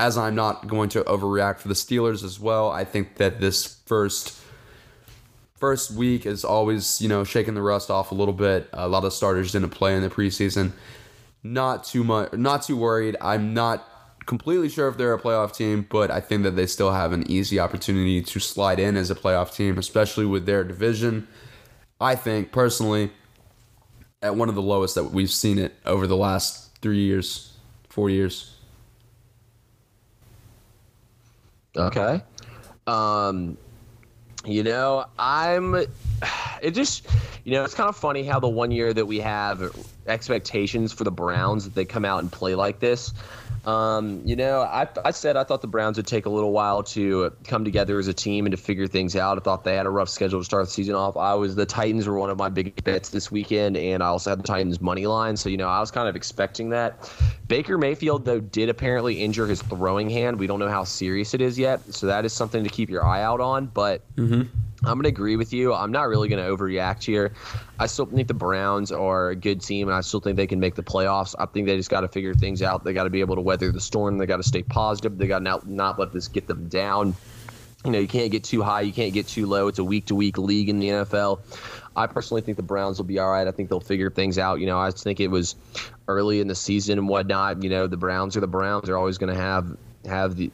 [0.00, 3.80] as I'm not going to overreact for the Steelers as well, I think that this
[3.84, 4.34] first
[5.58, 8.66] first week is always, you know, shaking the rust off a little bit.
[8.72, 10.72] A lot of starters didn't play in the preseason.
[11.42, 13.16] Not too much not too worried.
[13.20, 13.86] I'm not
[14.24, 17.30] completely sure if they're a playoff team, but I think that they still have an
[17.30, 21.28] easy opportunity to slide in as a playoff team, especially with their division.
[22.00, 23.10] I think personally
[24.22, 27.52] at one of the lowest that we've seen it over the last 3 years,
[27.90, 28.56] 4 years.
[31.76, 32.22] Okay.
[32.86, 33.56] Um,
[34.44, 35.86] you know, I'm.
[36.62, 37.06] It just,
[37.44, 39.74] you know, it's kind of funny how the one year that we have
[40.06, 43.14] expectations for the Browns that they come out and play like this.
[43.64, 46.82] Um, you know, I, I said I thought the Browns would take a little while
[46.84, 49.36] to come together as a team and to figure things out.
[49.36, 51.16] I thought they had a rough schedule to start the season off.
[51.16, 54.30] I was the Titans were one of my big bets this weekend, and I also
[54.30, 55.36] had the Titans money line.
[55.36, 57.10] So you know, I was kind of expecting that.
[57.48, 60.38] Baker Mayfield though did apparently injure his throwing hand.
[60.38, 63.04] We don't know how serious it is yet, so that is something to keep your
[63.04, 63.66] eye out on.
[63.66, 64.02] But.
[64.16, 64.42] Mm-hmm.
[64.82, 65.74] I'm going to agree with you.
[65.74, 67.32] I'm not really going to overreact here.
[67.78, 70.58] I still think the Browns are a good team, and I still think they can
[70.58, 71.34] make the playoffs.
[71.38, 72.82] I think they just got to figure things out.
[72.82, 74.16] They got to be able to weather the storm.
[74.16, 75.18] They got to stay positive.
[75.18, 77.14] They got to not, not let this get them down.
[77.84, 78.82] You know, you can't get too high.
[78.82, 79.68] You can't get too low.
[79.68, 81.40] It's a week to week league in the NFL.
[81.96, 83.46] I personally think the Browns will be all right.
[83.46, 84.60] I think they'll figure things out.
[84.60, 85.56] You know, I think it was
[86.08, 87.62] early in the season and whatnot.
[87.62, 88.86] You know, the Browns are the Browns.
[88.86, 89.76] They're always going to have
[90.06, 90.50] have the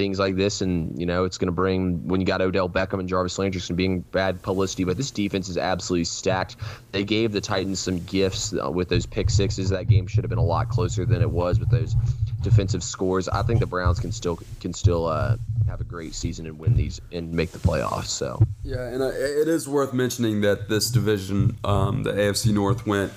[0.00, 3.00] things like this, and you know it's going to bring when you got Odell Beckham
[3.00, 4.84] and Jarvis Landry, to being bad publicity.
[4.84, 6.56] But this defense is absolutely stacked.
[6.92, 9.68] They gave the Titans some gifts uh, with those pick sixes.
[9.68, 11.94] That game should have been a lot closer than it was with those
[12.40, 13.28] defensive scores.
[13.28, 15.36] I think the Browns can still can still uh,
[15.66, 18.06] have a great season and win these and make the playoffs.
[18.06, 22.86] So Yeah, and uh, it is worth mentioning that this division, um, the AFC North,
[22.86, 23.12] went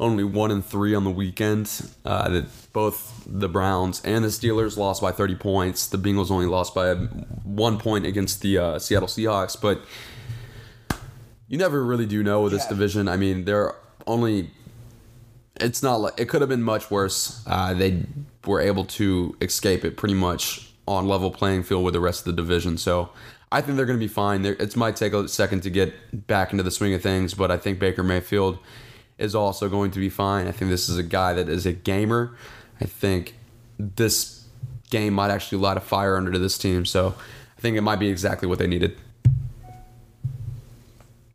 [0.00, 1.90] only one and three on the weekend.
[2.04, 5.86] Uh, that both the Browns and the Steelers lost by 30 points.
[5.86, 9.60] The Bengals only lost by one point against the uh, Seattle Seahawks.
[9.60, 9.82] But
[11.48, 13.08] you never really do know with this division.
[13.08, 13.74] I mean, they're
[14.06, 14.50] only.
[15.60, 17.44] It's not like it could have been much worse.
[17.46, 18.04] Uh, they
[18.44, 22.36] were able to escape it pretty much on level playing field with the rest of
[22.36, 22.76] the division.
[22.76, 23.10] So
[23.52, 24.42] I think they're going to be fine.
[24.42, 27.50] They're, it might take a second to get back into the swing of things, but
[27.50, 28.58] I think Baker Mayfield
[29.18, 30.46] is also going to be fine.
[30.46, 32.36] I think this is a guy that is a gamer.
[32.80, 33.34] I think
[33.78, 34.44] this
[34.90, 36.84] game might actually light a fire under to this team.
[36.84, 37.14] So
[37.56, 38.96] I think it might be exactly what they needed.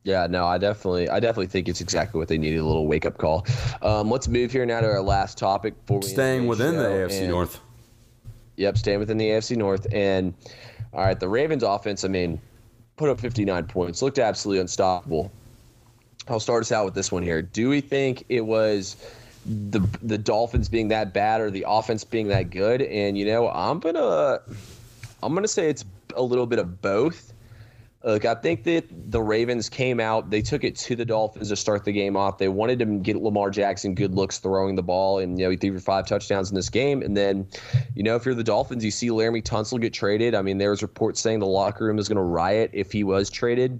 [0.03, 3.45] Yeah, no, I definitely, I definitely think it's exactly what they needed—a little wake-up call.
[3.81, 5.73] Um, let's move here now to our last topic.
[5.85, 7.59] Before Staying within the AFC and- North.
[8.55, 9.87] Yep, staying within the AFC North.
[9.93, 10.33] And
[10.93, 12.41] all right, the Ravens offense, I mean,
[12.97, 15.31] put up 59 points, looked absolutely unstoppable.
[16.29, 17.41] I'll start us out with this one here.
[17.41, 18.95] Do we think it was
[19.45, 22.81] the the Dolphins being that bad or the offense being that good?
[22.81, 24.39] And you know, I'm gonna
[25.23, 27.33] I'm gonna say it's a little bit of both.
[28.03, 31.57] Look, I think that the Ravens came out, they took it to the Dolphins to
[31.57, 32.37] start the game off.
[32.37, 35.57] They wanted to get Lamar Jackson good looks throwing the ball, and you know he
[35.57, 37.01] threw for five touchdowns in this game.
[37.01, 37.45] And then,
[37.95, 40.33] you know, if you're the Dolphins, you see Laremy Tunsil get traded.
[40.33, 43.03] I mean, there was reports saying the locker room is going to riot if he
[43.03, 43.77] was traded.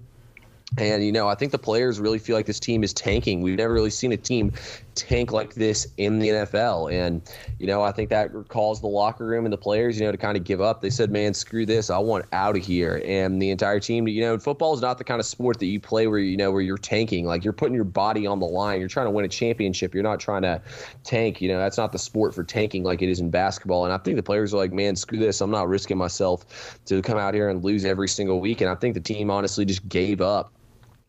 [0.77, 3.41] And you know, I think the players really feel like this team is tanking.
[3.41, 4.51] We've never really seen a team
[4.93, 6.91] tank like this in the NFL.
[6.93, 7.21] And
[7.57, 10.17] you know, I think that caused the locker room and the players, you know, to
[10.17, 10.81] kind of give up.
[10.81, 11.89] They said, "Man, screw this!
[11.89, 15.03] I want out of here." And the entire team, you know, football is not the
[15.03, 17.25] kind of sport that you play where you know where you're tanking.
[17.25, 18.79] Like you're putting your body on the line.
[18.79, 19.95] You're trying to win a championship.
[19.95, 20.61] You're not trying to
[21.03, 21.41] tank.
[21.41, 23.85] You know, that's not the sport for tanking like it is in basketball.
[23.85, 25.41] And I think the players are like, "Man, screw this!
[25.41, 28.75] I'm not risking myself to come out here and lose every single week." And I
[28.75, 30.53] think the team honestly just gave up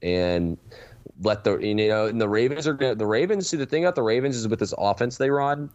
[0.02, 0.58] and
[1.22, 4.02] let the you know and the Ravens are the Ravens see the thing about the
[4.02, 5.70] Ravens is with this offense they run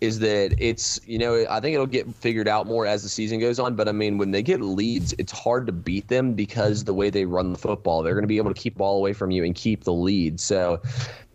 [0.00, 3.38] is that it's you know I think it'll get figured out more as the season
[3.38, 6.84] goes on but I mean when they get leads it's hard to beat them because
[6.84, 8.02] the way they run the football.
[8.02, 10.40] They're going to be able to keep ball away from you and keep the lead.
[10.40, 10.82] So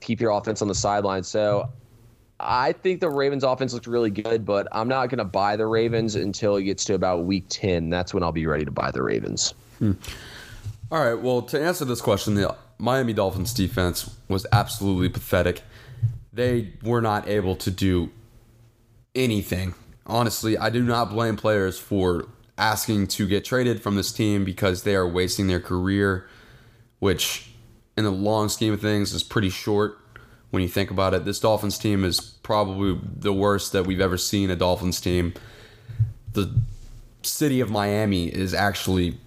[0.01, 1.23] keep your offense on the sideline.
[1.23, 1.69] So
[2.39, 5.65] I think the Ravens offense looks really good but I'm not going to buy the
[5.65, 8.91] Ravens until it gets to about week 10 that's when I'll be ready to buy
[8.91, 9.93] the Ravens hmm.
[10.89, 11.21] All right.
[11.21, 15.61] Well, to answer this question, the Miami Dolphins defense was absolutely pathetic.
[16.31, 18.09] They were not able to do
[19.13, 19.73] anything.
[20.05, 22.27] Honestly, I do not blame players for
[22.57, 26.27] asking to get traded from this team because they are wasting their career,
[26.99, 27.51] which,
[27.97, 29.97] in the long scheme of things, is pretty short
[30.51, 31.25] when you think about it.
[31.25, 35.33] This Dolphins team is probably the worst that we've ever seen a Dolphins team.
[36.31, 36.55] The
[37.23, 39.17] city of Miami is actually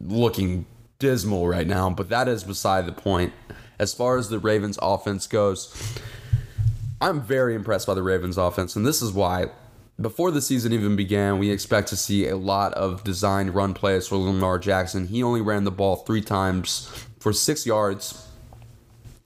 [0.00, 0.66] looking
[0.98, 3.32] dismal right now, but that is beside the point.
[3.78, 5.74] As far as the Ravens offense goes,
[7.00, 9.50] I'm very impressed by the Ravens offense, and this is why
[10.00, 14.06] before the season even began, we expect to see a lot of designed run plays
[14.06, 15.06] for Lamar Jackson.
[15.06, 16.86] He only ran the ball three times
[17.18, 18.28] for six yards,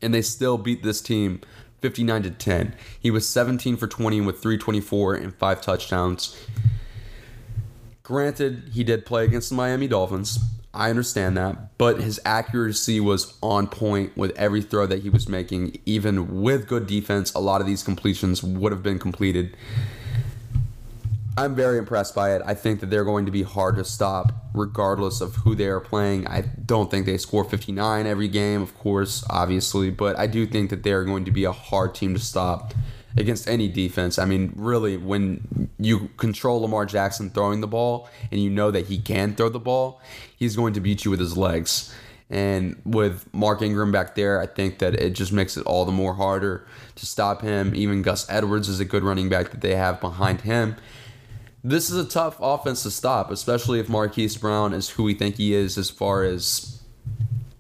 [0.01, 1.41] and they still beat this team
[1.81, 2.77] 59 to 10.
[3.01, 6.37] He was 17 for 20 with 324 and five touchdowns.
[8.05, 10.39] Granted, he did play against the Miami Dolphins.
[10.73, 15.29] I understand that, but his accuracy was on point with every throw that he was
[15.29, 15.81] making.
[15.85, 19.57] Even with good defense, a lot of these completions would have been completed.
[21.37, 22.43] I'm very impressed by it.
[22.45, 25.81] I think that they're going to be hard to stop regardless of who they are
[25.81, 26.27] playing.
[26.27, 30.71] I don't think they score 59 every game, of course, obviously, but I do think
[30.71, 32.75] that they're going to be a hard team to stop
[33.17, 34.19] against any defense.
[34.19, 38.87] I mean, really, when you control Lamar Jackson throwing the ball and you know that
[38.87, 40.01] he can throw the ball,
[40.37, 41.95] he's going to beat you with his legs.
[42.31, 45.93] And with Mark Ingram back there, I think that it just makes it all the
[45.93, 47.75] more harder to stop him.
[47.75, 50.77] Even Gus Edwards is a good running back that they have behind him.
[51.65, 55.37] This is a tough offense to stop, especially if Marquise Brown is who we think
[55.37, 56.81] he is as far as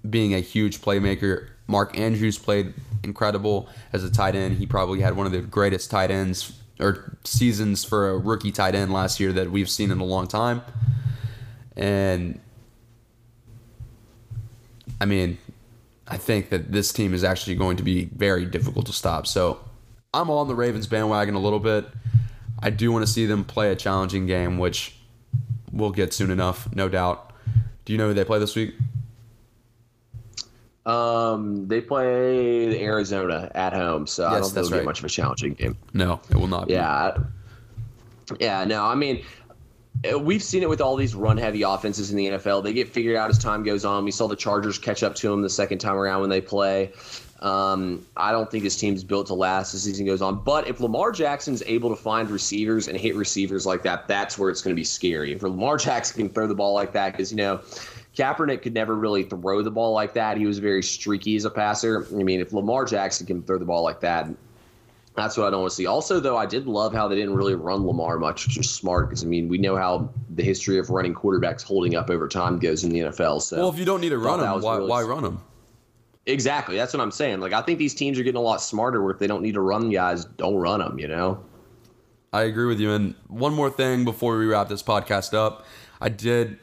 [0.08, 1.48] being a huge playmaker.
[1.66, 2.72] Mark Andrews played
[3.10, 4.58] incredible as a tight end.
[4.58, 8.74] He probably had one of the greatest tight ends or seasons for a rookie tight
[8.74, 10.62] end last year that we've seen in a long time.
[11.76, 12.40] And
[15.00, 15.38] I mean,
[16.06, 19.26] I think that this team is actually going to be very difficult to stop.
[19.26, 19.60] So
[20.14, 21.86] I'm on the Ravens bandwagon a little bit.
[22.62, 24.96] I do want to see them play a challenging game, which
[25.72, 27.32] we'll get soon enough, no doubt.
[27.84, 28.74] Do you know who they play this week?
[30.90, 34.82] Um, they play Arizona at home, so I don't think that's it'll right.
[34.82, 35.76] get much of a challenging game.
[35.94, 36.74] No, it will not be.
[36.74, 37.16] Yeah,
[38.40, 38.64] yeah.
[38.64, 39.24] No, I mean,
[40.10, 42.64] uh, we've seen it with all these run-heavy offenses in the NFL.
[42.64, 44.04] They get figured out as time goes on.
[44.04, 46.92] We saw the Chargers catch up to them the second time around when they play.
[47.40, 50.42] Um, I don't think this team's built to last as the season goes on.
[50.42, 54.50] But if Lamar Jackson's able to find receivers and hit receivers like that, that's where
[54.50, 55.32] it's going to be scary.
[55.32, 57.60] If Lamar Jackson can throw the ball like that, because you know.
[58.20, 60.36] Kaepernick could never really throw the ball like that.
[60.36, 62.06] He was very streaky as a passer.
[62.10, 64.28] I mean, if Lamar Jackson can throw the ball like that,
[65.14, 65.86] that's what I don't want to see.
[65.86, 69.08] Also, though, I did love how they didn't really run Lamar much, which was smart
[69.08, 72.58] because I mean we know how the history of running quarterbacks holding up over time
[72.58, 73.40] goes in the NFL.
[73.40, 75.40] So Well, if you don't need to run them, why, really- why run them?
[76.26, 77.40] exactly, that's what I'm saying.
[77.40, 79.54] Like I think these teams are getting a lot smarter where if they don't need
[79.54, 80.98] to run guys, don't run them.
[80.98, 81.42] You know.
[82.32, 82.92] I agree with you.
[82.92, 85.64] And one more thing before we wrap this podcast up,
[86.00, 86.58] I did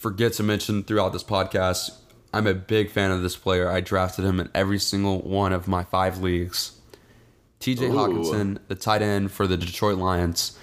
[0.00, 1.90] forget to mention throughout this podcast,
[2.32, 3.70] I'm a big fan of this player.
[3.70, 6.72] I drafted him in every single one of my five leagues.
[7.60, 7.92] TJ Ooh.
[7.92, 10.58] Hockenson, the tight end for the Detroit Lions.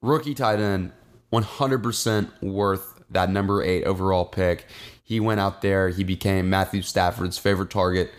[0.00, 0.92] Rookie tight end,
[1.32, 4.66] 100% worth that number eight overall pick.
[5.02, 8.10] He went out there, he became Matthew Stafford's favorite target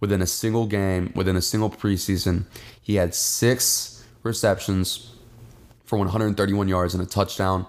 [0.00, 2.46] within a single game, within a single preseason.
[2.80, 5.12] He had six receptions
[5.84, 7.66] for 131 yards and a touchdown.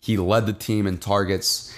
[0.00, 1.74] He led the team in targets,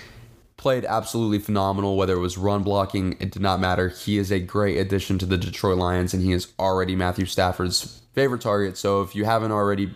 [0.57, 3.89] played absolutely phenomenal, whether it was run blocking, it did not matter.
[3.89, 8.03] He is a great addition to the Detroit Lions, and he is already Matthew Stafford's
[8.15, 8.77] favorite target.
[8.77, 9.93] So if you haven't already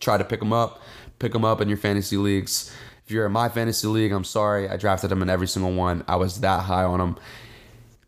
[0.00, 0.82] tried to pick him up,
[1.18, 2.74] pick him up in your fantasy leagues.
[3.04, 4.68] If you're in my fantasy league, I'm sorry.
[4.68, 6.04] I drafted him in every single one.
[6.08, 7.16] I was that high on him.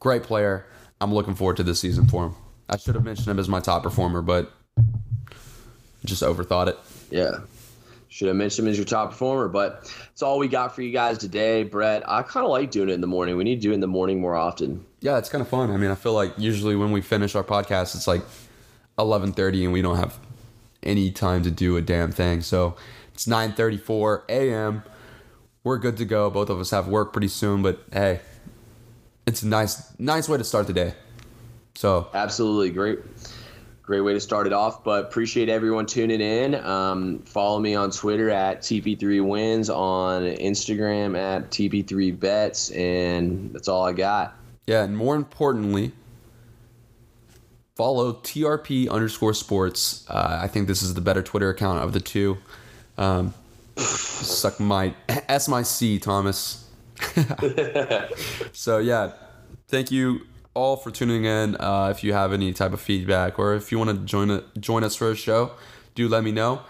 [0.01, 0.67] Great player.
[1.01, 2.35] I'm looking forward to this season for him.
[2.69, 4.53] I should have mentioned him as my top performer, but
[6.05, 6.79] just overthought it.
[7.11, 7.39] Yeah.
[8.15, 10.93] Should have mentioned him as your top performer, but it's all we got for you
[10.93, 12.09] guys today, Brett.
[12.09, 13.37] I kind of like doing it in the morning.
[13.37, 14.87] We need to do it in the morning more often.
[15.01, 15.73] Yeah, it's kind of fun.
[15.73, 18.23] I mean, I feel like usually when we finish our podcast, it's like
[19.01, 20.17] 11:30 and we don't have
[20.85, 22.41] any time to do a damn thing.
[22.43, 22.77] So
[23.13, 24.85] it's 9:34 a.m.
[25.65, 26.31] We're good to go.
[26.31, 28.21] Both of us have work pretty soon, but hey,
[29.27, 30.95] it's a nice, nice way to start the day.
[31.75, 33.01] So Absolutely great.
[33.87, 36.55] Great way to start it off, but appreciate everyone tuning in.
[36.55, 43.93] Um, follow me on Twitter at TP3Wins, on Instagram at TP3Bets, and that's all I
[43.93, 44.37] got.
[44.67, 45.93] yeah, and more importantly,
[47.77, 50.07] follow TRP underscore sports.
[50.09, 52.39] Uh, I think this is the better Twitter account of the two.
[52.97, 53.35] Um,
[53.77, 54.95] suck my
[55.29, 56.67] S my C, Thomas.
[58.53, 59.13] so yeah,
[59.69, 60.23] thank you
[60.55, 61.57] all for tuning in.
[61.57, 64.45] Uh, if you have any type of feedback or if you want to join it,
[64.59, 65.53] join us for a show,
[65.95, 66.63] do let me know.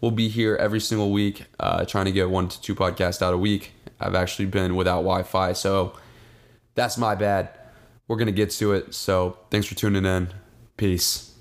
[0.00, 3.32] We'll be here every single week, uh, trying to get one to two podcasts out
[3.32, 3.72] a week.
[3.98, 5.94] I've actually been without Wi-Fi, so
[6.74, 7.50] that's my bad.
[8.08, 8.94] We're gonna get to it.
[8.94, 10.28] So thanks for tuning in.
[10.76, 11.35] Peace.